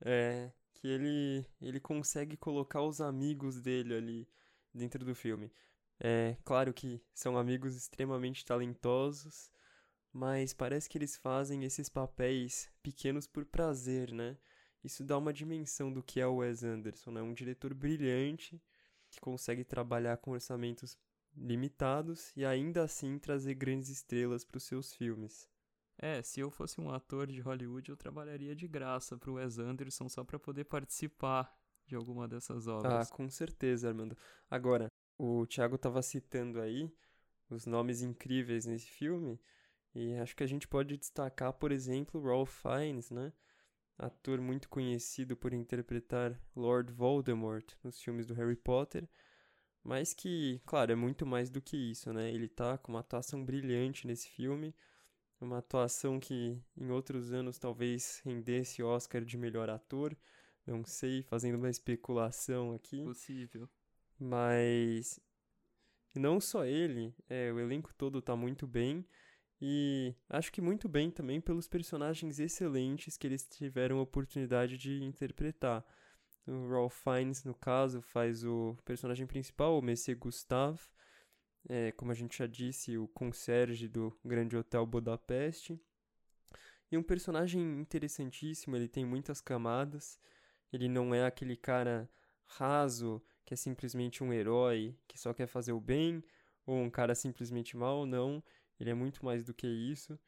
é 0.00 0.50
que 0.74 0.88
ele, 0.88 1.46
ele 1.60 1.80
consegue 1.80 2.36
colocar 2.36 2.82
os 2.82 3.00
amigos 3.00 3.60
dele 3.60 3.94
ali 3.94 4.28
dentro 4.72 5.04
do 5.04 5.14
filme. 5.14 5.50
É 5.98 6.36
claro 6.44 6.72
que 6.74 7.02
são 7.14 7.38
amigos 7.38 7.74
extremamente 7.74 8.44
talentosos, 8.44 9.50
mas 10.12 10.52
parece 10.52 10.88
que 10.88 10.98
eles 10.98 11.16
fazem 11.16 11.64
esses 11.64 11.88
papéis 11.88 12.70
pequenos 12.82 13.26
por 13.26 13.44
prazer, 13.44 14.12
né? 14.12 14.36
Isso 14.84 15.02
dá 15.02 15.16
uma 15.18 15.32
dimensão 15.32 15.92
do 15.92 16.02
que 16.02 16.20
é 16.20 16.26
o 16.26 16.36
Wes 16.36 16.62
Anderson, 16.62 17.10
né? 17.10 17.22
Um 17.22 17.34
diretor 17.34 17.74
brilhante 17.74 18.62
que 19.10 19.20
consegue 19.20 19.64
trabalhar 19.64 20.18
com 20.18 20.32
orçamentos 20.32 20.98
limitados 21.36 22.32
e 22.36 22.44
ainda 22.44 22.82
assim 22.82 23.18
trazer 23.18 23.54
grandes 23.54 23.88
estrelas 23.88 24.44
para 24.44 24.56
os 24.56 24.64
seus 24.64 24.94
filmes. 24.94 25.48
É, 25.98 26.22
se 26.22 26.40
eu 26.40 26.50
fosse 26.50 26.80
um 26.80 26.90
ator 26.90 27.26
de 27.26 27.40
Hollywood, 27.40 27.90
eu 27.90 27.96
trabalharia 27.96 28.54
de 28.54 28.68
graça 28.68 29.16
pro 29.16 29.34
Wes 29.34 29.58
Anderson 29.58 30.08
só 30.08 30.24
para 30.24 30.38
poder 30.38 30.64
participar 30.64 31.54
de 31.86 31.94
alguma 31.94 32.28
dessas 32.28 32.66
obras. 32.66 33.08
Ah, 33.08 33.14
com 33.14 33.30
certeza, 33.30 33.88
Armando. 33.88 34.16
Agora, 34.50 34.90
o 35.16 35.46
Thiago 35.46 35.76
estava 35.76 36.02
citando 36.02 36.60
aí 36.60 36.92
os 37.48 37.64
nomes 37.64 38.02
incríveis 38.02 38.66
nesse 38.66 38.88
filme, 38.88 39.40
e 39.94 40.14
acho 40.16 40.36
que 40.36 40.42
a 40.42 40.46
gente 40.46 40.68
pode 40.68 40.96
destacar, 40.96 41.52
por 41.54 41.72
exemplo, 41.72 42.20
Ralph 42.20 42.62
Fiennes, 42.62 43.10
né? 43.10 43.32
Ator 43.96 44.40
muito 44.42 44.68
conhecido 44.68 45.34
por 45.34 45.54
interpretar 45.54 46.38
Lord 46.54 46.92
Voldemort 46.92 47.64
nos 47.82 48.02
filmes 48.02 48.26
do 48.26 48.34
Harry 48.34 48.56
Potter, 48.56 49.08
mas 49.86 50.12
que, 50.12 50.60
claro, 50.66 50.90
é 50.90 50.96
muito 50.96 51.24
mais 51.24 51.48
do 51.48 51.62
que 51.62 51.76
isso, 51.76 52.12
né? 52.12 52.28
Ele 52.32 52.48
tá 52.48 52.76
com 52.76 52.92
uma 52.92 53.00
atuação 53.00 53.44
brilhante 53.44 54.04
nesse 54.04 54.28
filme, 54.28 54.74
uma 55.40 55.58
atuação 55.58 56.18
que 56.18 56.60
em 56.76 56.90
outros 56.90 57.32
anos 57.32 57.56
talvez 57.56 58.20
rendesse 58.24 58.82
Oscar 58.82 59.24
de 59.24 59.38
melhor 59.38 59.70
ator, 59.70 60.16
não 60.66 60.84
sei, 60.84 61.22
fazendo 61.22 61.54
uma 61.54 61.70
especulação 61.70 62.74
aqui. 62.74 63.04
Possível. 63.04 63.68
Mas 64.18 65.20
não 66.16 66.40
só 66.40 66.64
ele, 66.64 67.14
é, 67.28 67.52
o 67.52 67.60
elenco 67.60 67.94
todo 67.94 68.20
tá 68.20 68.34
muito 68.34 68.66
bem 68.66 69.06
e 69.60 70.16
acho 70.28 70.50
que 70.50 70.60
muito 70.60 70.88
bem 70.88 71.12
também 71.12 71.40
pelos 71.40 71.68
personagens 71.68 72.40
excelentes 72.40 73.16
que 73.16 73.26
eles 73.26 73.46
tiveram 73.48 73.98
a 73.98 74.02
oportunidade 74.02 74.76
de 74.76 75.04
interpretar. 75.04 75.84
O 76.46 76.68
Ralph 76.68 77.02
Fiennes, 77.02 77.42
no 77.42 77.54
caso, 77.54 78.00
faz 78.00 78.44
o 78.44 78.76
personagem 78.84 79.26
principal, 79.26 79.76
o 79.76 79.82
Monsieur 79.82 80.16
Gustave, 80.16 80.80
é, 81.68 81.90
como 81.92 82.12
a 82.12 82.14
gente 82.14 82.38
já 82.38 82.46
disse, 82.46 82.96
o 82.96 83.08
concierge 83.08 83.88
do 83.88 84.16
Grande 84.24 84.56
Hotel 84.56 84.86
Budapeste. 84.86 85.80
E 86.90 86.96
um 86.96 87.02
personagem 87.02 87.60
interessantíssimo, 87.80 88.76
ele 88.76 88.86
tem 88.86 89.04
muitas 89.04 89.40
camadas, 89.40 90.20
ele 90.72 90.88
não 90.88 91.12
é 91.12 91.26
aquele 91.26 91.56
cara 91.56 92.08
raso, 92.46 93.20
que 93.44 93.54
é 93.54 93.56
simplesmente 93.56 94.22
um 94.22 94.32
herói 94.32 94.96
que 95.08 95.18
só 95.18 95.34
quer 95.34 95.48
fazer 95.48 95.72
o 95.72 95.80
bem, 95.80 96.22
ou 96.64 96.76
um 96.76 96.90
cara 96.90 97.14
simplesmente 97.14 97.76
mal, 97.76 98.06
não. 98.06 98.42
Ele 98.78 98.90
é 98.90 98.94
muito 98.94 99.24
mais 99.24 99.44
do 99.44 99.54
que 99.54 99.66
isso. 99.66 100.18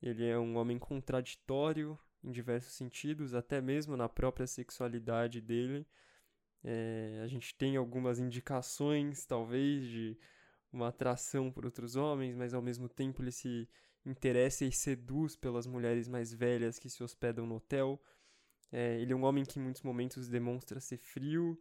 Ele 0.00 0.26
é 0.26 0.38
um 0.38 0.56
homem 0.56 0.78
contraditório 0.78 1.98
em 2.22 2.30
diversos 2.30 2.72
sentidos, 2.72 3.34
até 3.34 3.60
mesmo 3.60 3.96
na 3.96 4.08
própria 4.08 4.46
sexualidade 4.46 5.40
dele. 5.40 5.86
É, 6.64 7.20
a 7.22 7.26
gente 7.26 7.54
tem 7.54 7.76
algumas 7.76 8.18
indicações, 8.18 9.24
talvez, 9.24 9.86
de 9.86 10.18
uma 10.72 10.88
atração 10.88 11.50
por 11.50 11.64
outros 11.64 11.96
homens, 11.96 12.34
mas 12.34 12.52
ao 12.52 12.62
mesmo 12.62 12.88
tempo 12.88 13.22
ele 13.22 13.32
se 13.32 13.68
interessa 14.04 14.64
e 14.64 14.72
seduz 14.72 15.36
pelas 15.36 15.66
mulheres 15.66 16.08
mais 16.08 16.32
velhas 16.32 16.78
que 16.78 16.90
se 16.90 17.02
hospedam 17.02 17.46
no 17.46 17.56
hotel. 17.56 18.00
É, 18.70 19.00
ele 19.00 19.12
é 19.12 19.16
um 19.16 19.24
homem 19.24 19.44
que 19.44 19.58
em 19.58 19.62
muitos 19.62 19.82
momentos 19.82 20.28
demonstra 20.28 20.80
ser 20.80 20.98
frio, 20.98 21.58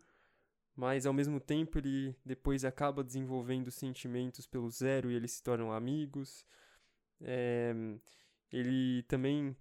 mas 0.75 1.05
ao 1.05 1.13
mesmo 1.13 1.39
tempo 1.39 1.77
ele 1.77 2.15
depois 2.25 2.65
acaba 2.65 3.03
desenvolvendo 3.03 3.71
sentimentos 3.71 4.45
pelo 4.45 4.69
zero 4.69 5.09
e 5.11 5.15
eles 5.15 5.31
se 5.31 5.43
tornam 5.43 5.71
amigos. 5.71 6.45
É, 7.21 7.73
ele 8.51 9.03
também 9.03 9.55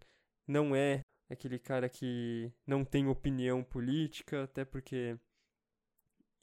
não 0.46 0.74
é 0.74 1.02
aquele 1.28 1.58
cara 1.58 1.88
que 1.88 2.52
não 2.66 2.84
tem 2.84 3.06
opinião 3.06 3.62
política, 3.62 4.44
até 4.44 4.64
porque 4.64 5.18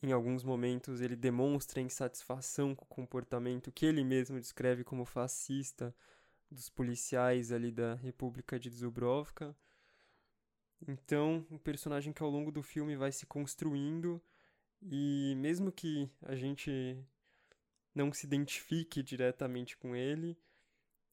em 0.02 0.12
alguns 0.12 0.44
momentos 0.44 1.00
ele 1.00 1.16
demonstra 1.16 1.80
insatisfação 1.80 2.76
com 2.76 2.84
o 2.84 2.88
comportamento 2.88 3.72
que 3.72 3.86
ele 3.86 4.04
mesmo 4.04 4.40
descreve 4.40 4.84
como 4.84 5.06
fascista 5.06 5.96
dos 6.52 6.70
policiais 6.70 7.52
ali 7.52 7.72
da 7.72 7.96
República 7.96 8.60
de 8.60 8.70
Dubrovka. 8.70 9.56
Então, 10.88 11.48
um 11.50 11.58
personagem 11.58 12.12
que 12.12 12.22
ao 12.22 12.30
longo 12.30 12.52
do 12.52 12.62
filme 12.62 12.98
vai 12.98 13.12
se 13.12 13.26
construindo 13.26 14.22
e 14.82 15.34
mesmo 15.38 15.72
que 15.72 16.12
a 16.22 16.36
gente 16.36 16.98
não 17.96 18.12
se 18.12 18.26
identifique 18.26 19.02
diretamente 19.02 19.78
com 19.78 19.96
ele, 19.96 20.38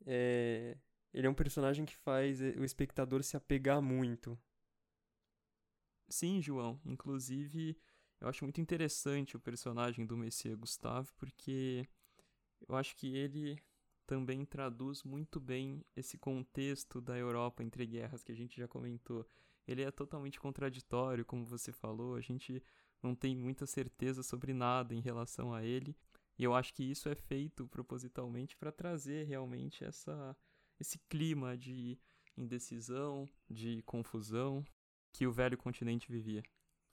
é, 0.05 0.77
ele 1.13 1.27
é 1.27 1.31
um 1.31 1.35
personagem 1.35 1.85
que 1.85 1.97
faz 1.97 2.41
o 2.41 2.65
espectador 2.65 3.23
se 3.23 3.37
apegar 3.37 3.81
muito. 3.83 4.39
Sim, 6.09 6.43
João. 6.43 6.81
Inclusive, 6.85 7.77
eu 8.21 8.29
acho 8.29 8.45
muito 8.45 8.61
interessante 8.61 9.37
o 9.37 9.41
personagem 9.41 10.05
do 10.05 10.17
Messias 10.17 10.57
Gustavo, 10.57 11.13
porque 11.17 11.89
eu 12.69 12.77
acho 12.77 12.97
que 12.97 13.17
ele 13.17 13.59
também 14.07 14.45
traduz 14.45 15.05
muito 15.05 15.39
bem 15.39 15.85
esse 15.97 16.19
contexto 16.19 17.01
da 17.01 17.17
Europa 17.17 17.63
entre 17.63 17.87
guerras 17.87 18.25
que 18.25 18.33
a 18.33 18.35
gente 18.35 18.57
já 18.57 18.67
comentou. 18.67 19.27
Ele 19.67 19.83
é 19.83 19.91
totalmente 19.91 20.41
contraditório, 20.41 21.25
como 21.25 21.45
você 21.45 21.71
falou, 21.71 22.17
a 22.17 22.21
gente 22.21 22.63
não 23.01 23.15
tem 23.15 23.37
muita 23.37 23.67
certeza 23.67 24.23
sobre 24.23 24.53
nada 24.53 24.95
em 24.95 25.01
relação 25.01 25.55
a 25.55 25.65
ele. 25.65 25.97
E 26.37 26.45
eu 26.45 26.55
acho 26.55 26.75
que 26.75 26.83
isso 26.83 27.09
é 27.09 27.15
feito 27.15 27.69
propositalmente 27.69 28.57
para 28.57 28.73
trazer 28.73 29.27
realmente 29.27 29.85
essa, 29.85 30.37
esse 30.81 30.99
clima 31.09 31.57
de 31.57 31.99
indecisão, 32.37 33.29
de 33.49 33.83
confusão 33.83 34.65
que 35.13 35.27
o 35.27 35.33
velho 35.33 35.59
continente 35.59 36.11
vivia. 36.11 36.43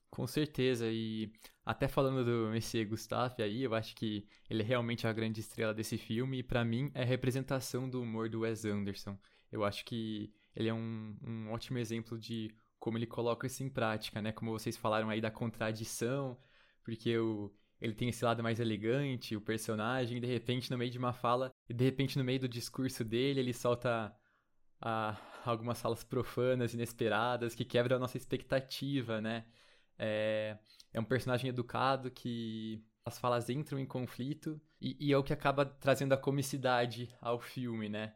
Com 0.09 0.25
certeza, 0.25 0.87
e 0.89 1.31
até 1.65 1.87
falando 1.87 2.23
do 2.23 2.49
Messier 2.51 2.87
Gustave 2.87 3.43
aí, 3.43 3.63
eu 3.63 3.75
acho 3.75 3.95
que 3.95 4.25
ele 4.49 4.63
é 4.63 4.65
realmente 4.65 5.05
a 5.05 5.13
grande 5.13 5.41
estrela 5.41 5.73
desse 5.73 5.97
filme, 5.97 6.39
e 6.39 6.43
para 6.43 6.63
mim 6.63 6.89
é 6.93 7.03
a 7.03 7.05
representação 7.05 7.89
do 7.89 8.01
humor 8.01 8.29
do 8.29 8.41
Wes 8.41 8.65
Anderson. 8.65 9.17
Eu 9.51 9.63
acho 9.63 9.85
que 9.85 10.33
ele 10.55 10.69
é 10.69 10.73
um, 10.73 11.15
um 11.21 11.51
ótimo 11.51 11.77
exemplo 11.77 12.17
de 12.17 12.53
como 12.79 12.97
ele 12.97 13.05
coloca 13.05 13.47
isso 13.47 13.63
em 13.63 13.69
prática, 13.69 14.21
né? 14.21 14.31
Como 14.31 14.51
vocês 14.51 14.77
falaram 14.77 15.09
aí 15.09 15.19
da 15.19 15.29
contradição, 15.29 16.37
porque 16.83 17.17
o, 17.17 17.53
ele 17.79 17.93
tem 17.93 18.09
esse 18.09 18.23
lado 18.23 18.41
mais 18.41 18.59
elegante, 18.59 19.35
o 19.35 19.41
personagem, 19.41 20.17
e 20.17 20.21
de 20.21 20.27
repente 20.27 20.71
no 20.71 20.77
meio 20.77 20.91
de 20.91 20.97
uma 20.97 21.13
fala, 21.13 21.51
e 21.69 21.73
de 21.73 21.83
repente 21.83 22.17
no 22.17 22.23
meio 22.23 22.39
do 22.39 22.49
discurso 22.49 23.03
dele, 23.03 23.39
ele 23.39 23.53
solta 23.53 24.15
ah, 24.81 25.17
algumas 25.45 25.81
falas 25.81 26.03
profanas, 26.03 26.73
inesperadas, 26.73 27.55
que 27.55 27.65
quebram 27.65 27.97
a 27.97 27.99
nossa 27.99 28.17
expectativa, 28.17 29.21
né? 29.21 29.45
É, 29.97 30.57
é 30.93 30.99
um 30.99 31.03
personagem 31.03 31.49
educado 31.49 32.11
que 32.11 32.83
as 33.03 33.17
falas 33.17 33.49
entram 33.49 33.79
em 33.79 33.85
conflito 33.85 34.59
e, 34.81 34.97
e 34.99 35.13
é 35.13 35.17
o 35.17 35.23
que 35.23 35.33
acaba 35.33 35.65
trazendo 35.65 36.13
a 36.13 36.17
comicidade 36.17 37.09
ao 37.21 37.39
filme, 37.39 37.89
né? 37.89 38.13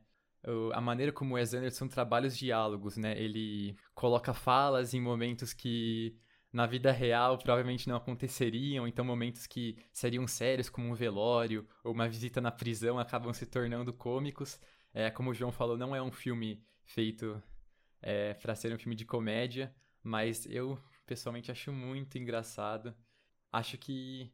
A 0.74 0.82
maneira 0.82 1.12
como 1.12 1.34
o 1.34 1.36
Wes 1.36 1.54
Anderson 1.54 1.88
trabalha 1.88 2.28
os 2.28 2.36
diálogos, 2.36 2.98
né? 2.98 3.18
Ele 3.18 3.76
coloca 3.94 4.34
falas 4.34 4.94
em 4.94 5.00
momentos 5.00 5.54
que 5.54 6.18
na 6.52 6.66
vida 6.66 6.92
real 6.92 7.38
provavelmente 7.38 7.88
não 7.88 7.96
aconteceriam, 7.96 8.88
então 8.88 9.06
momentos 9.06 9.48
que 9.48 9.78
seriam 9.92 10.28
sérios, 10.28 10.70
como 10.70 10.88
um 10.90 10.94
velório 10.94 11.68
ou 11.84 11.94
uma 11.94 12.10
visita 12.10 12.42
na 12.42 12.52
prisão, 12.52 13.00
acabam 13.00 13.34
se 13.34 13.46
tornando 13.46 13.94
cômicos. 13.94 14.60
É, 14.94 15.10
como 15.10 15.30
o 15.30 15.34
João 15.34 15.52
falou, 15.52 15.78
não 15.78 15.96
é 15.96 16.02
um 16.02 16.12
filme 16.12 16.62
feito 16.84 17.42
é, 18.02 18.34
para 18.34 18.56
ser 18.56 18.74
um 18.74 18.78
filme 18.78 18.96
de 18.96 19.06
comédia, 19.06 19.74
mas 20.04 20.46
eu 20.46 20.78
pessoalmente 21.06 21.52
acho 21.52 21.72
muito 21.72 22.18
engraçado. 22.18 22.94
Acho 23.52 23.78
que, 23.78 24.32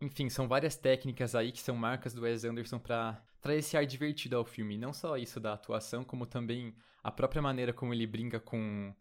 enfim, 0.00 0.28
são 0.28 0.48
várias 0.48 0.76
técnicas 0.76 1.34
aí 1.34 1.52
que 1.52 1.60
são 1.60 1.76
marcas 1.76 2.14
do 2.14 2.22
Wes 2.22 2.44
Anderson 2.44 2.78
para 2.78 3.22
trazer 3.40 3.58
esse 3.58 3.76
ar 3.76 3.86
divertido 3.86 4.36
ao 4.36 4.44
filme. 4.44 4.78
Não 4.78 4.92
só 4.92 5.16
isso 5.16 5.38
da 5.38 5.52
atuação, 5.52 6.04
como 6.04 6.26
também 6.26 6.74
a 7.02 7.12
própria 7.12 7.42
maneira 7.42 7.72
como 7.72 7.92
ele 7.92 8.06
brinca 8.06 8.40
com. 8.40 8.94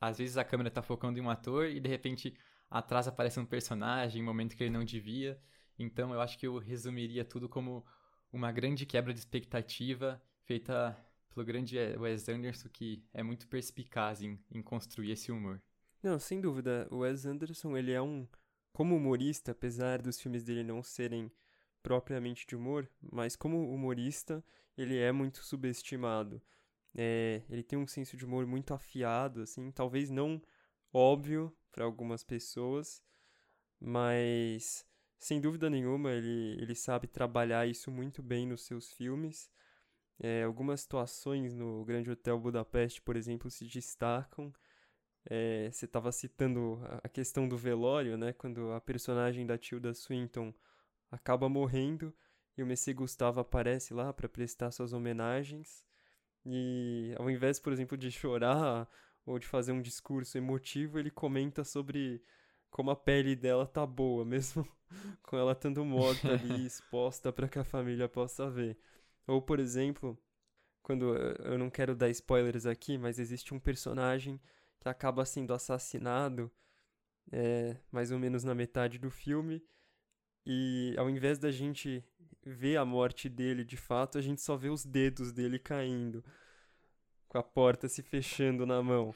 Às 0.00 0.18
vezes 0.18 0.36
a 0.36 0.44
câmera 0.44 0.70
tá 0.70 0.82
focando 0.82 1.18
em 1.18 1.22
um 1.22 1.30
ator 1.30 1.66
e 1.66 1.78
de 1.78 1.88
repente 1.88 2.34
atrás 2.70 3.06
aparece 3.06 3.38
um 3.38 3.44
personagem 3.44 4.22
em 4.22 4.24
momento 4.24 4.56
que 4.56 4.62
ele 4.62 4.70
não 4.70 4.84
devia. 4.84 5.40
Então 5.78 6.14
eu 6.14 6.20
acho 6.20 6.38
que 6.38 6.46
eu 6.46 6.58
resumiria 6.58 7.24
tudo 7.24 7.48
como 7.48 7.84
uma 8.32 8.52
grande 8.52 8.86
quebra 8.86 9.12
de 9.12 9.18
expectativa 9.18 10.22
feita 10.44 10.96
pelo 11.32 11.44
grande 11.44 11.76
Wes 11.98 12.28
Anderson, 12.28 12.68
que 12.68 13.04
é 13.12 13.22
muito 13.22 13.46
perspicaz 13.48 14.22
em, 14.22 14.38
em 14.50 14.62
construir 14.62 15.12
esse 15.12 15.30
humor. 15.30 15.60
Não, 16.02 16.18
sem 16.18 16.40
dúvida. 16.40 16.88
O 16.90 16.98
Wes 16.98 17.26
Anderson, 17.26 17.76
ele 17.76 17.92
é 17.92 18.00
um. 18.00 18.26
Como 18.72 18.96
humorista, 18.96 19.52
apesar 19.52 20.00
dos 20.00 20.20
filmes 20.20 20.44
dele 20.44 20.62
não 20.62 20.82
serem 20.82 21.30
propriamente 21.82 22.46
de 22.46 22.54
humor, 22.54 22.88
mas 23.00 23.36
como 23.36 23.72
humorista, 23.72 24.44
ele 24.76 24.96
é 24.96 25.12
muito 25.12 25.44
subestimado. 25.44 26.40
É, 26.94 27.42
ele 27.48 27.62
tem 27.62 27.78
um 27.78 27.86
senso 27.86 28.16
de 28.16 28.24
humor 28.24 28.46
muito 28.46 28.74
afiado, 28.74 29.42
assim, 29.42 29.70
talvez 29.70 30.10
não 30.10 30.42
óbvio 30.92 31.56
para 31.70 31.84
algumas 31.84 32.24
pessoas, 32.24 33.02
mas 33.80 34.86
sem 35.18 35.40
dúvida 35.40 35.70
nenhuma 35.70 36.10
ele, 36.12 36.56
ele 36.60 36.74
sabe 36.74 37.06
trabalhar 37.06 37.66
isso 37.66 37.90
muito 37.90 38.22
bem 38.22 38.46
nos 38.46 38.62
seus 38.62 38.92
filmes. 38.92 39.50
É, 40.18 40.44
algumas 40.44 40.82
situações 40.82 41.54
no 41.54 41.84
Grande 41.84 42.10
Hotel 42.10 42.38
Budapeste, 42.38 43.00
por 43.02 43.16
exemplo, 43.16 43.50
se 43.50 43.66
destacam. 43.66 44.52
É, 45.24 45.70
você 45.70 45.84
estava 45.84 46.10
citando 46.12 46.80
a 47.02 47.08
questão 47.08 47.48
do 47.48 47.56
velório, 47.56 48.16
né? 48.16 48.32
Quando 48.32 48.72
a 48.72 48.80
personagem 48.80 49.46
da 49.46 49.58
Tilda 49.58 49.94
Swinton 49.94 50.52
acaba 51.10 51.48
morrendo 51.48 52.14
e 52.56 52.62
o 52.62 52.66
Messi 52.66 52.92
Gustavo 52.92 53.40
aparece 53.40 53.94
lá 53.94 54.12
para 54.12 54.28
prestar 54.28 54.70
suas 54.70 54.92
homenagens. 54.92 55.84
E 56.44 57.14
ao 57.18 57.30
invés, 57.30 57.58
por 57.58 57.72
exemplo, 57.72 57.96
de 57.96 58.10
chorar 58.10 58.88
ou 59.26 59.38
de 59.38 59.46
fazer 59.46 59.72
um 59.72 59.82
discurso 59.82 60.38
emotivo, 60.38 60.98
ele 60.98 61.10
comenta 61.10 61.64
sobre 61.64 62.22
como 62.70 62.90
a 62.90 62.96
pele 62.96 63.36
dela 63.36 63.66
tá 63.66 63.86
boa, 63.86 64.24
mesmo 64.26 64.66
com 65.22 65.36
ela 65.36 65.52
estando 65.52 65.84
morta 65.84 66.32
ali, 66.32 66.64
exposta 66.66 67.32
para 67.32 67.48
que 67.48 67.58
a 67.58 67.64
família 67.64 68.08
possa 68.08 68.50
ver. 68.50 68.78
Ou, 69.26 69.40
por 69.40 69.60
exemplo, 69.60 70.18
quando 70.82 71.14
eu 71.14 71.58
não 71.58 71.70
quero 71.70 71.94
dar 71.94 72.08
spoilers 72.10 72.66
aqui, 72.66 72.98
mas 72.98 73.18
existe 73.18 73.54
um 73.54 73.60
personagem 73.60 74.40
que 74.80 74.88
acaba 74.88 75.24
sendo 75.24 75.52
assassinado 75.52 76.50
é, 77.30 77.76
mais 77.92 78.10
ou 78.10 78.18
menos 78.18 78.44
na 78.44 78.54
metade 78.54 78.98
do 78.98 79.10
filme. 79.10 79.62
E 80.44 80.94
ao 80.96 81.08
invés 81.08 81.38
da 81.38 81.50
gente 81.50 82.04
ver 82.50 82.76
a 82.76 82.84
morte 82.84 83.28
dele 83.28 83.64
de 83.64 83.76
fato, 83.76 84.18
a 84.18 84.20
gente 84.20 84.40
só 84.40 84.56
vê 84.56 84.68
os 84.68 84.84
dedos 84.84 85.32
dele 85.32 85.58
caindo, 85.58 86.24
com 87.28 87.38
a 87.38 87.42
porta 87.42 87.88
se 87.88 88.02
fechando 88.02 88.66
na 88.66 88.82
mão. 88.82 89.14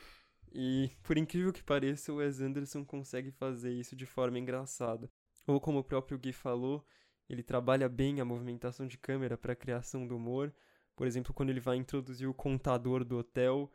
E 0.53 0.91
por 1.03 1.19
incrível 1.19 1.53
que 1.53 1.63
pareça, 1.63 2.13
o 2.13 2.17
Wes 2.17 2.41
Anderson 2.41 2.85
consegue 2.85 3.31
fazer 3.33 3.73
isso 3.73 3.97
de 3.97 4.07
forma 4.07 4.39
engraçada. 4.39 5.11
Ou 5.47 5.61
como 5.61 5.81
o 5.81 5.85
próprio 5.85 6.19
Gui 6.19 6.33
falou, 6.33 6.87
ele 7.29 7.43
trabalha 7.43 7.89
bem 7.89 8.21
a 8.21 8.25
movimentação 8.25 8.87
de 8.87 8.97
câmera 8.97 9.37
para 9.37 9.53
a 9.53 9.57
criação 9.57 10.07
do 10.07 10.17
humor. 10.17 10.55
Por 10.95 11.07
exemplo, 11.07 11.35
quando 11.35 11.51
ele 11.51 11.61
vai 11.61 11.77
introduzir 11.77 12.29
o 12.29 12.35
contador 12.35 13.05
do 13.05 13.19
hotel, 13.19 13.73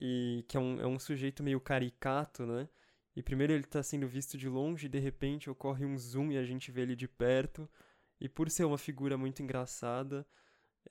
e 0.00 0.44
que 0.48 0.56
é 0.56 0.60
um, 0.60 0.80
é 0.80 0.86
um 0.86 0.98
sujeito 0.98 1.42
meio 1.42 1.60
caricato, 1.60 2.46
né? 2.46 2.68
E 3.14 3.22
primeiro 3.22 3.52
ele 3.52 3.64
está 3.64 3.82
sendo 3.82 4.08
visto 4.08 4.38
de 4.38 4.48
longe 4.48 4.86
e 4.86 4.88
de 4.88 4.98
repente 4.98 5.50
ocorre 5.50 5.84
um 5.84 5.98
zoom 5.98 6.32
e 6.32 6.38
a 6.38 6.44
gente 6.44 6.70
vê 6.70 6.82
ele 6.82 6.96
de 6.96 7.06
perto. 7.06 7.68
E 8.22 8.28
por 8.28 8.48
ser 8.48 8.64
uma 8.64 8.78
figura 8.78 9.18
muito 9.18 9.42
engraçada, 9.42 10.24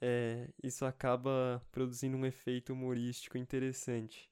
é, 0.02 0.50
isso 0.62 0.86
acaba 0.86 1.66
produzindo 1.72 2.18
um 2.18 2.26
efeito 2.26 2.74
humorístico 2.74 3.38
interessante. 3.38 4.30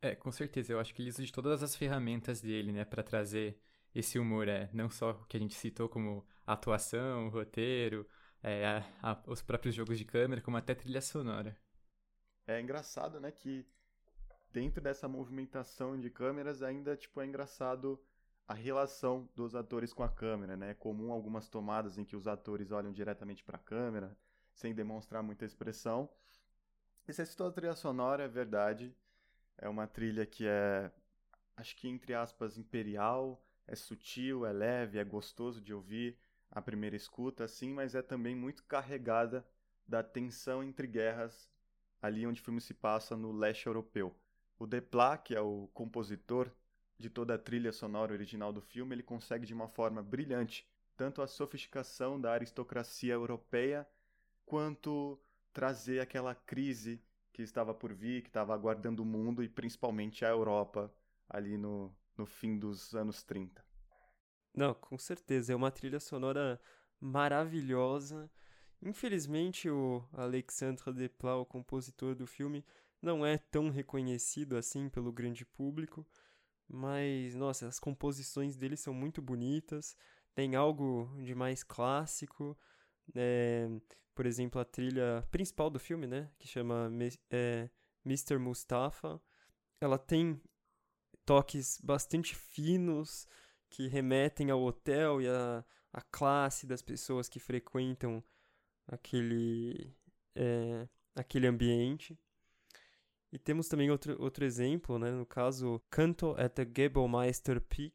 É, 0.00 0.14
com 0.14 0.30
certeza. 0.30 0.72
Eu 0.72 0.78
acho 0.78 0.94
que 0.94 1.02
ele 1.02 1.08
usa 1.10 1.24
de 1.24 1.32
todas 1.32 1.64
as 1.64 1.74
ferramentas 1.74 2.40
dele, 2.40 2.70
né, 2.70 2.84
para 2.84 3.02
trazer 3.02 3.58
esse 3.92 4.20
humor, 4.20 4.46
é, 4.46 4.70
não 4.72 4.88
só 4.88 5.10
o 5.10 5.24
que 5.26 5.36
a 5.36 5.40
gente 5.40 5.54
citou 5.56 5.88
como 5.88 6.24
atuação, 6.46 7.28
roteiro, 7.28 8.08
é, 8.40 8.64
a, 8.64 9.10
a, 9.14 9.22
os 9.26 9.42
próprios 9.42 9.74
jogos 9.74 9.98
de 9.98 10.04
câmera, 10.04 10.40
como 10.40 10.56
até 10.56 10.76
trilha 10.76 11.00
sonora. 11.00 11.58
É 12.46 12.60
engraçado, 12.60 13.18
né, 13.18 13.32
que 13.32 13.66
dentro 14.52 14.80
dessa 14.80 15.08
movimentação 15.08 15.98
de 15.98 16.08
câmeras 16.08 16.62
ainda 16.62 16.96
tipo 16.96 17.20
é 17.20 17.26
engraçado 17.26 18.00
a 18.46 18.54
relação 18.54 19.28
dos 19.34 19.54
atores 19.54 19.92
com 19.92 20.02
a 20.02 20.08
câmera, 20.08 20.56
né? 20.56 20.70
É 20.70 20.74
comum 20.74 21.12
algumas 21.12 21.48
tomadas 21.48 21.98
em 21.98 22.04
que 22.04 22.16
os 22.16 22.26
atores 22.26 22.70
olham 22.70 22.92
diretamente 22.92 23.42
para 23.44 23.56
a 23.56 23.60
câmera, 23.60 24.16
sem 24.52 24.74
demonstrar 24.74 25.22
muita 25.22 25.44
expressão. 25.44 26.08
E 27.06 27.12
você 27.12 27.22
a 27.22 27.50
trilha 27.50 27.74
sonora, 27.74 28.24
é 28.24 28.28
verdade. 28.28 28.94
É 29.58 29.68
uma 29.68 29.86
trilha 29.86 30.26
que 30.26 30.46
é, 30.46 30.90
acho 31.56 31.76
que 31.76 31.88
entre 31.88 32.14
aspas, 32.14 32.58
imperial, 32.58 33.44
é 33.66 33.74
sutil, 33.74 34.44
é 34.44 34.52
leve, 34.52 34.98
é 34.98 35.04
gostoso 35.04 35.60
de 35.60 35.72
ouvir 35.72 36.18
a 36.50 36.60
primeira 36.60 36.96
escuta, 36.96 37.44
assim, 37.44 37.72
mas 37.72 37.94
é 37.94 38.02
também 38.02 38.34
muito 38.34 38.64
carregada 38.64 39.46
da 39.86 40.02
tensão 40.02 40.62
entre 40.62 40.86
guerras 40.86 41.50
ali 42.02 42.26
onde 42.26 42.40
o 42.40 42.44
filme 42.44 42.60
se 42.60 42.74
passa 42.74 43.16
no 43.16 43.30
leste 43.30 43.66
europeu. 43.66 44.14
O 44.58 44.66
Desplat, 44.66 45.22
que 45.22 45.34
é 45.34 45.40
o 45.40 45.68
compositor 45.72 46.50
de 47.02 47.10
toda 47.10 47.34
a 47.34 47.38
trilha 47.38 47.72
sonora 47.72 48.12
original 48.12 48.52
do 48.52 48.60
filme, 48.60 48.94
ele 48.94 49.02
consegue 49.02 49.44
de 49.44 49.52
uma 49.52 49.68
forma 49.68 50.02
brilhante 50.02 50.64
tanto 50.96 51.20
a 51.20 51.26
sofisticação 51.26 52.20
da 52.20 52.32
aristocracia 52.32 53.12
europeia 53.12 53.86
quanto 54.46 55.18
trazer 55.52 56.00
aquela 56.00 56.34
crise 56.34 57.02
que 57.32 57.42
estava 57.42 57.74
por 57.74 57.92
vir, 57.92 58.22
que 58.22 58.28
estava 58.28 58.54
aguardando 58.54 59.02
o 59.02 59.06
mundo 59.06 59.42
e 59.42 59.48
principalmente 59.48 60.24
a 60.24 60.28
Europa 60.28 60.94
ali 61.28 61.58
no, 61.58 61.92
no 62.16 62.24
fim 62.24 62.56
dos 62.56 62.94
anos 62.94 63.24
30. 63.24 63.64
Não, 64.54 64.74
com 64.74 64.96
certeza. 64.96 65.52
É 65.52 65.56
uma 65.56 65.70
trilha 65.70 65.98
sonora 65.98 66.60
maravilhosa. 67.00 68.30
Infelizmente, 68.80 69.68
o 69.68 70.04
Alexandre 70.12 70.92
Desplat, 70.92 71.40
o 71.40 71.46
compositor 71.46 72.14
do 72.14 72.26
filme, 72.26 72.64
não 73.00 73.26
é 73.26 73.38
tão 73.38 73.70
reconhecido 73.70 74.56
assim 74.56 74.88
pelo 74.88 75.10
grande 75.10 75.44
público, 75.44 76.06
mas 76.68 77.34
nossa, 77.34 77.68
as 77.68 77.78
composições 77.78 78.56
dele 78.56 78.76
são 78.76 78.94
muito 78.94 79.20
bonitas, 79.20 79.96
tem 80.34 80.54
algo 80.54 81.10
de 81.22 81.34
mais 81.34 81.62
clássico, 81.62 82.56
é, 83.14 83.68
por 84.14 84.26
exemplo, 84.26 84.60
a 84.60 84.64
trilha 84.64 85.26
principal 85.30 85.70
do 85.70 85.78
filme, 85.78 86.06
né, 86.06 86.30
que 86.38 86.48
chama 86.48 86.90
é, 87.30 87.70
Mr. 88.04 88.38
Mustafa, 88.38 89.20
ela 89.80 89.98
tem 89.98 90.40
toques 91.24 91.80
bastante 91.82 92.34
finos 92.34 93.26
que 93.70 93.88
remetem 93.88 94.50
ao 94.50 94.62
hotel 94.62 95.20
e 95.20 95.28
à, 95.28 95.64
à 95.92 96.00
classe 96.02 96.66
das 96.66 96.82
pessoas 96.82 97.28
que 97.28 97.38
frequentam 97.38 98.22
aquele, 98.86 99.94
é, 100.34 100.88
aquele 101.14 101.46
ambiente. 101.46 102.18
E 103.32 103.38
temos 103.38 103.66
também 103.66 103.90
outro, 103.90 104.20
outro 104.22 104.44
exemplo, 104.44 104.98
né? 104.98 105.10
no 105.10 105.24
caso, 105.24 105.80
Canto 105.88 106.32
at 106.38 106.52
the 106.52 106.64
Gebelmeister 106.64 107.62
Peak, 107.62 107.94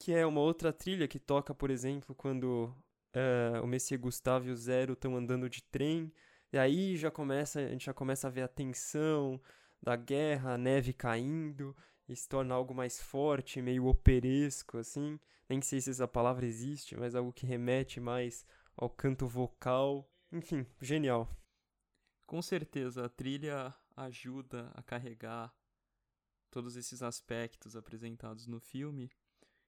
que 0.00 0.12
é 0.12 0.26
uma 0.26 0.40
outra 0.40 0.72
trilha 0.72 1.06
que 1.06 1.20
toca, 1.20 1.54
por 1.54 1.70
exemplo, 1.70 2.12
quando 2.14 2.74
uh, 3.14 3.62
o 3.62 3.66
Messias 3.68 4.00
Gustavo 4.00 4.48
e 4.48 4.50
o 4.50 4.56
Zero 4.56 4.94
estão 4.94 5.16
andando 5.16 5.48
de 5.48 5.62
trem, 5.62 6.12
e 6.52 6.58
aí 6.58 6.96
já 6.96 7.10
começa, 7.10 7.60
a 7.60 7.68
gente 7.68 7.84
já 7.84 7.94
começa 7.94 8.26
a 8.26 8.30
ver 8.30 8.42
a 8.42 8.48
tensão 8.48 9.40
da 9.80 9.94
guerra, 9.94 10.54
a 10.54 10.58
neve 10.58 10.92
caindo, 10.92 11.76
e 12.08 12.16
se 12.16 12.28
torna 12.28 12.54
algo 12.54 12.74
mais 12.74 13.00
forte, 13.00 13.62
meio 13.62 13.86
operesco, 13.86 14.78
assim. 14.78 15.20
Nem 15.48 15.62
sei 15.62 15.80
se 15.80 15.90
essa 15.90 16.08
palavra 16.08 16.44
existe, 16.44 16.96
mas 16.96 17.14
algo 17.14 17.32
que 17.32 17.46
remete 17.46 18.00
mais 18.00 18.44
ao 18.76 18.90
canto 18.90 19.28
vocal. 19.28 20.10
Enfim, 20.32 20.66
genial. 20.80 21.28
Com 22.26 22.42
certeza, 22.42 23.04
a 23.04 23.08
trilha 23.08 23.72
ajuda 24.04 24.70
a 24.74 24.82
carregar 24.82 25.54
todos 26.50 26.76
esses 26.76 27.02
aspectos 27.02 27.76
apresentados 27.76 28.46
no 28.46 28.60
filme, 28.60 29.10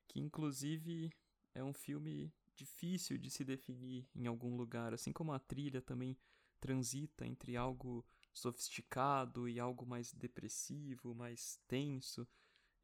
que 0.09 0.19
inclusive 0.19 1.13
é 1.55 1.63
um 1.63 1.73
filme 1.73 2.33
difícil 2.55 3.19
de 3.19 3.31
se 3.31 3.45
definir 3.45 4.09
em 4.15 4.27
algum 4.27 4.57
lugar, 4.57 4.93
assim 4.93 5.13
como 5.13 5.33
a 5.33 5.39
trilha 5.39 5.81
também 5.81 6.17
transita 6.61 7.27
entre 7.27 7.57
algo 7.57 8.05
sofisticado 8.33 9.49
e 9.49 9.61
algo 9.61 9.85
mais 9.85 10.13
depressivo, 10.13 11.15
mais 11.15 11.61
tenso. 11.67 12.27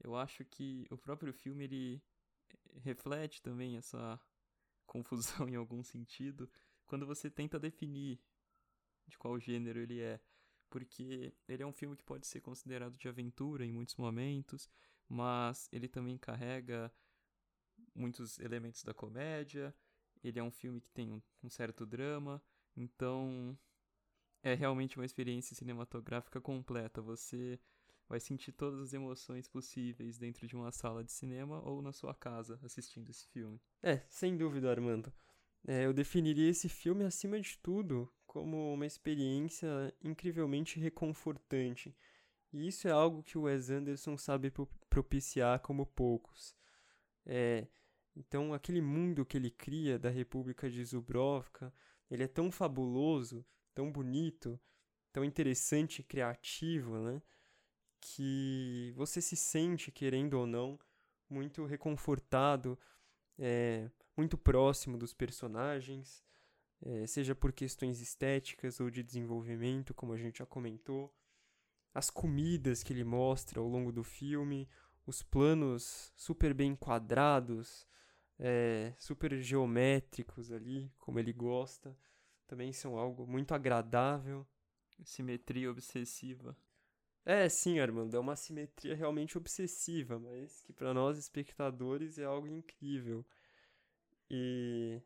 Eu 0.01 0.17
acho 0.17 0.45
que 0.45 0.87
o 0.91 0.99
próprio 0.99 1.33
filme 1.33 1.65
ele 1.65 2.03
reflete 2.77 3.43
também 3.43 3.77
essa 3.77 4.21
confusão 4.87 5.49
em 5.49 5.57
algum 5.57 5.83
sentido 5.83 6.51
quando 6.87 7.07
você 7.07 7.31
tenta 7.31 7.59
definir 7.59 8.21
de 9.07 9.17
qual 9.19 9.39
gênero 9.39 9.79
ele 9.81 10.01
é 10.01 10.21
porque 10.69 11.33
ele 11.49 11.63
é 11.63 11.67
um 11.67 11.73
filme 11.73 11.97
que 11.97 12.05
pode 12.05 12.27
ser 12.27 12.41
considerado 12.41 12.97
de 12.97 13.09
aventura 13.09 13.65
em 13.65 13.73
muitos 13.73 13.97
momentos, 13.97 14.69
mas 15.09 15.69
ele 15.73 15.89
também 15.89 16.17
carrega 16.19 16.93
muitos 17.95 18.39
elementos 18.39 18.83
da 18.83 18.95
comédia. 18.95 19.75
Ele 20.23 20.39
é 20.39 20.43
um 20.43 20.51
filme 20.51 20.81
que 20.81 20.91
tem 20.91 21.13
um, 21.13 21.23
um 21.43 21.49
certo 21.49 21.87
drama, 21.87 22.43
então 22.77 23.59
é 24.43 24.55
realmente 24.55 24.97
uma 24.97 25.07
experiência 25.07 25.55
cinematográfica 25.55 26.41
completa. 26.41 27.01
Você 27.01 27.59
vai 28.09 28.19
sentir 28.19 28.53
todas 28.53 28.81
as 28.81 28.93
emoções 28.93 29.47
possíveis 29.47 30.19
dentro 30.19 30.47
de 30.47 30.57
uma 30.57 30.73
sala 30.73 31.05
de 31.05 31.13
cinema 31.13 31.61
ou 31.63 31.83
na 31.83 31.93
sua 31.93 32.15
casa 32.15 32.59
assistindo 32.63 33.11
esse 33.11 33.27
filme. 33.29 33.61
É, 33.83 33.99
sem 34.09 34.37
dúvida, 34.37 34.71
Armando. 34.71 35.13
É, 35.67 35.85
eu 35.85 35.93
definiria 35.93 36.49
esse 36.49 36.69
filme, 36.69 37.05
acima 37.05 37.39
de 37.41 37.59
tudo, 37.59 38.11
como 38.39 38.73
uma 38.73 38.87
experiência 38.87 39.69
incrivelmente 40.01 40.79
reconfortante. 40.79 41.93
E 42.53 42.69
isso 42.69 42.87
é 42.87 42.91
algo 42.93 43.23
que 43.23 43.37
o 43.37 43.43
Wes 43.43 43.69
Anderson 43.69 44.17
sabe 44.17 44.53
propiciar 44.89 45.59
como 45.61 45.85
poucos. 45.85 46.55
É, 47.27 47.67
então, 48.17 48.55
aquele 48.55 48.81
mundo 48.81 49.27
que 49.27 49.37
ele 49.37 49.51
cria 49.51 49.99
da 49.99 50.09
República 50.09 50.71
de 50.71 50.85
Zubrovka, 50.85 51.75
ele 52.09 52.23
é 52.23 52.29
tão 52.29 52.51
fabuloso, 52.51 53.45
tão 53.75 53.91
bonito, 53.91 54.59
tão 55.13 55.25
interessante 55.25 55.99
e 55.99 56.05
criativo, 56.05 56.97
né? 57.01 57.21
Que 58.01 58.93
você 58.97 59.21
se 59.21 59.35
sente, 59.37 59.91
querendo 59.91 60.35
ou 60.35 60.47
não, 60.47 60.79
muito 61.29 61.65
reconfortado, 61.65 62.79
é, 63.37 63.91
muito 64.17 64.39
próximo 64.39 64.97
dos 64.97 65.13
personagens, 65.13 66.25
é, 66.83 67.07
seja 67.07 67.35
por 67.35 67.53
questões 67.53 68.01
estéticas 68.01 68.81
ou 68.81 68.91
de 68.91 69.03
desenvolvimento, 69.03 69.95
como 69.95 70.13
a 70.13 70.17
gente 70.17 70.39
já 70.39 70.47
comentou 70.47 71.15
as 71.95 72.11
comidas 72.11 72.83
que 72.83 72.93
ele 72.93 73.05
mostra 73.05 73.61
ao 73.61 73.67
longo 73.67 73.91
do 73.91 74.05
filme, 74.05 74.69
os 75.07 75.23
planos 75.23 76.13
super 76.15 76.55
bem 76.55 76.77
quadrados, 76.77 77.87
é, 78.39 78.95
super 78.99 79.37
geométricos 79.41 80.53
ali, 80.53 80.93
como 80.99 81.19
ele 81.19 81.33
gosta, 81.33 81.97
também 82.47 82.73
são 82.73 82.97
algo 82.97 83.27
muito 83.27 83.53
agradável. 83.53 84.47
Simetria 85.05 85.71
obsessiva. 85.71 86.57
É, 87.25 87.49
sim, 87.49 87.79
Armando, 87.79 88.17
é 88.17 88.21
uma 88.21 88.35
simetria 88.35 88.97
realmente 88.97 89.37
obsessiva, 89.37 90.19
mas 90.19 90.63
que 90.63 90.73
para 90.73 90.95
nós 90.95 91.19
espectadores 91.19 92.19
é 92.19 92.25
algo 92.25 92.49
incrível. 92.49 93.25
E. 94.31 95.01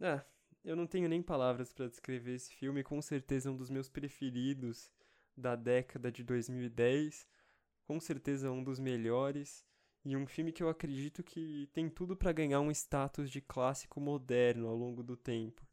É, 0.00 0.24
eu 0.66 0.74
não 0.74 0.86
tenho 0.86 1.08
nem 1.08 1.22
palavras 1.22 1.72
para 1.72 1.86
descrever 1.86 2.34
esse 2.34 2.52
filme, 2.52 2.82
com 2.82 3.00
certeza 3.00 3.48
é 3.48 3.52
um 3.52 3.56
dos 3.56 3.70
meus 3.70 3.88
preferidos 3.88 4.90
da 5.36 5.54
década 5.54 6.10
de 6.10 6.24
2010, 6.24 7.24
com 7.84 8.00
certeza 8.00 8.50
um 8.50 8.64
dos 8.64 8.80
melhores 8.80 9.64
e 10.04 10.16
um 10.16 10.26
filme 10.26 10.50
que 10.50 10.64
eu 10.64 10.68
acredito 10.68 11.22
que 11.22 11.70
tem 11.72 11.88
tudo 11.88 12.16
para 12.16 12.32
ganhar 12.32 12.60
um 12.60 12.70
status 12.72 13.30
de 13.30 13.40
clássico 13.40 14.00
moderno 14.00 14.66
ao 14.66 14.74
longo 14.74 15.04
do 15.04 15.16
tempo. 15.16 15.64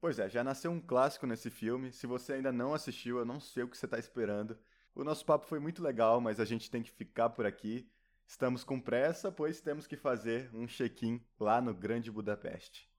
Pois 0.00 0.20
é, 0.20 0.28
já 0.28 0.44
nasceu 0.44 0.70
um 0.70 0.80
clássico 0.80 1.26
nesse 1.26 1.50
filme. 1.50 1.92
Se 1.92 2.06
você 2.06 2.34
ainda 2.34 2.52
não 2.52 2.74
assistiu, 2.74 3.18
eu 3.18 3.24
não 3.24 3.40
sei 3.40 3.64
o 3.64 3.68
que 3.68 3.76
você 3.76 3.86
está 3.86 3.98
esperando. 3.98 4.56
O 4.94 5.02
nosso 5.02 5.24
papo 5.24 5.46
foi 5.46 5.58
muito 5.58 5.82
legal, 5.82 6.20
mas 6.20 6.38
a 6.38 6.44
gente 6.44 6.70
tem 6.70 6.82
que 6.82 6.92
ficar 6.92 7.30
por 7.30 7.44
aqui. 7.44 7.90
Estamos 8.24 8.62
com 8.62 8.80
pressa, 8.80 9.32
pois 9.32 9.60
temos 9.60 9.86
que 9.86 9.96
fazer 9.96 10.48
um 10.54 10.66
check-in 10.68 11.20
lá 11.40 11.60
no 11.60 11.74
Grande 11.74 12.10
Budapeste. 12.10 12.91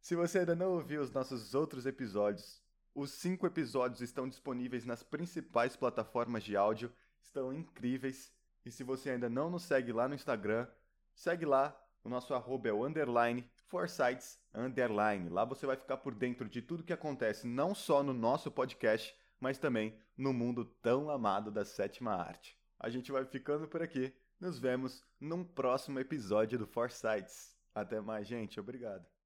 Se 0.00 0.16
você 0.16 0.40
ainda 0.40 0.56
não 0.56 0.72
ouviu 0.72 1.02
os 1.02 1.10
nossos 1.10 1.54
outros 1.54 1.86
episódios, 1.86 2.62
os 2.94 3.10
cinco 3.12 3.46
episódios 3.46 4.00
estão 4.00 4.28
disponíveis 4.28 4.84
nas 4.84 5.02
principais 5.02 5.76
plataformas 5.76 6.42
de 6.42 6.56
áudio, 6.56 6.92
estão 7.22 7.52
incríveis. 7.52 8.32
E 8.64 8.70
se 8.70 8.82
você 8.82 9.10
ainda 9.10 9.28
não 9.28 9.50
nos 9.50 9.62
segue 9.62 9.92
lá 9.92 10.08
no 10.08 10.14
Instagram, 10.14 10.66
segue 11.14 11.44
lá. 11.44 11.76
O 12.02 12.08
nosso 12.08 12.32
arroba 12.32 12.68
é 12.68 12.72
o 12.72 12.86
underline 12.86 13.46
foresights 13.70 14.38
underline. 14.52 15.28
Lá 15.28 15.44
você 15.44 15.64
vai 15.66 15.76
ficar 15.76 15.98
por 15.98 16.14
dentro 16.14 16.48
de 16.48 16.60
tudo 16.60 16.82
que 16.82 16.92
acontece, 16.92 17.46
não 17.46 17.74
só 17.74 18.02
no 18.02 18.12
nosso 18.12 18.50
podcast, 18.50 19.14
mas 19.38 19.58
também 19.58 19.96
no 20.16 20.32
mundo 20.32 20.64
tão 20.64 21.08
amado 21.08 21.50
da 21.50 21.64
sétima 21.64 22.14
arte. 22.14 22.58
A 22.78 22.90
gente 22.90 23.12
vai 23.12 23.24
ficando 23.24 23.68
por 23.68 23.82
aqui. 23.82 24.12
Nos 24.40 24.58
vemos 24.58 25.04
num 25.20 25.44
próximo 25.44 26.00
episódio 26.00 26.58
do 26.58 26.66
Foresights. 26.66 27.54
Até 27.74 28.00
mais, 28.00 28.26
gente. 28.26 28.58
Obrigado. 28.58 29.19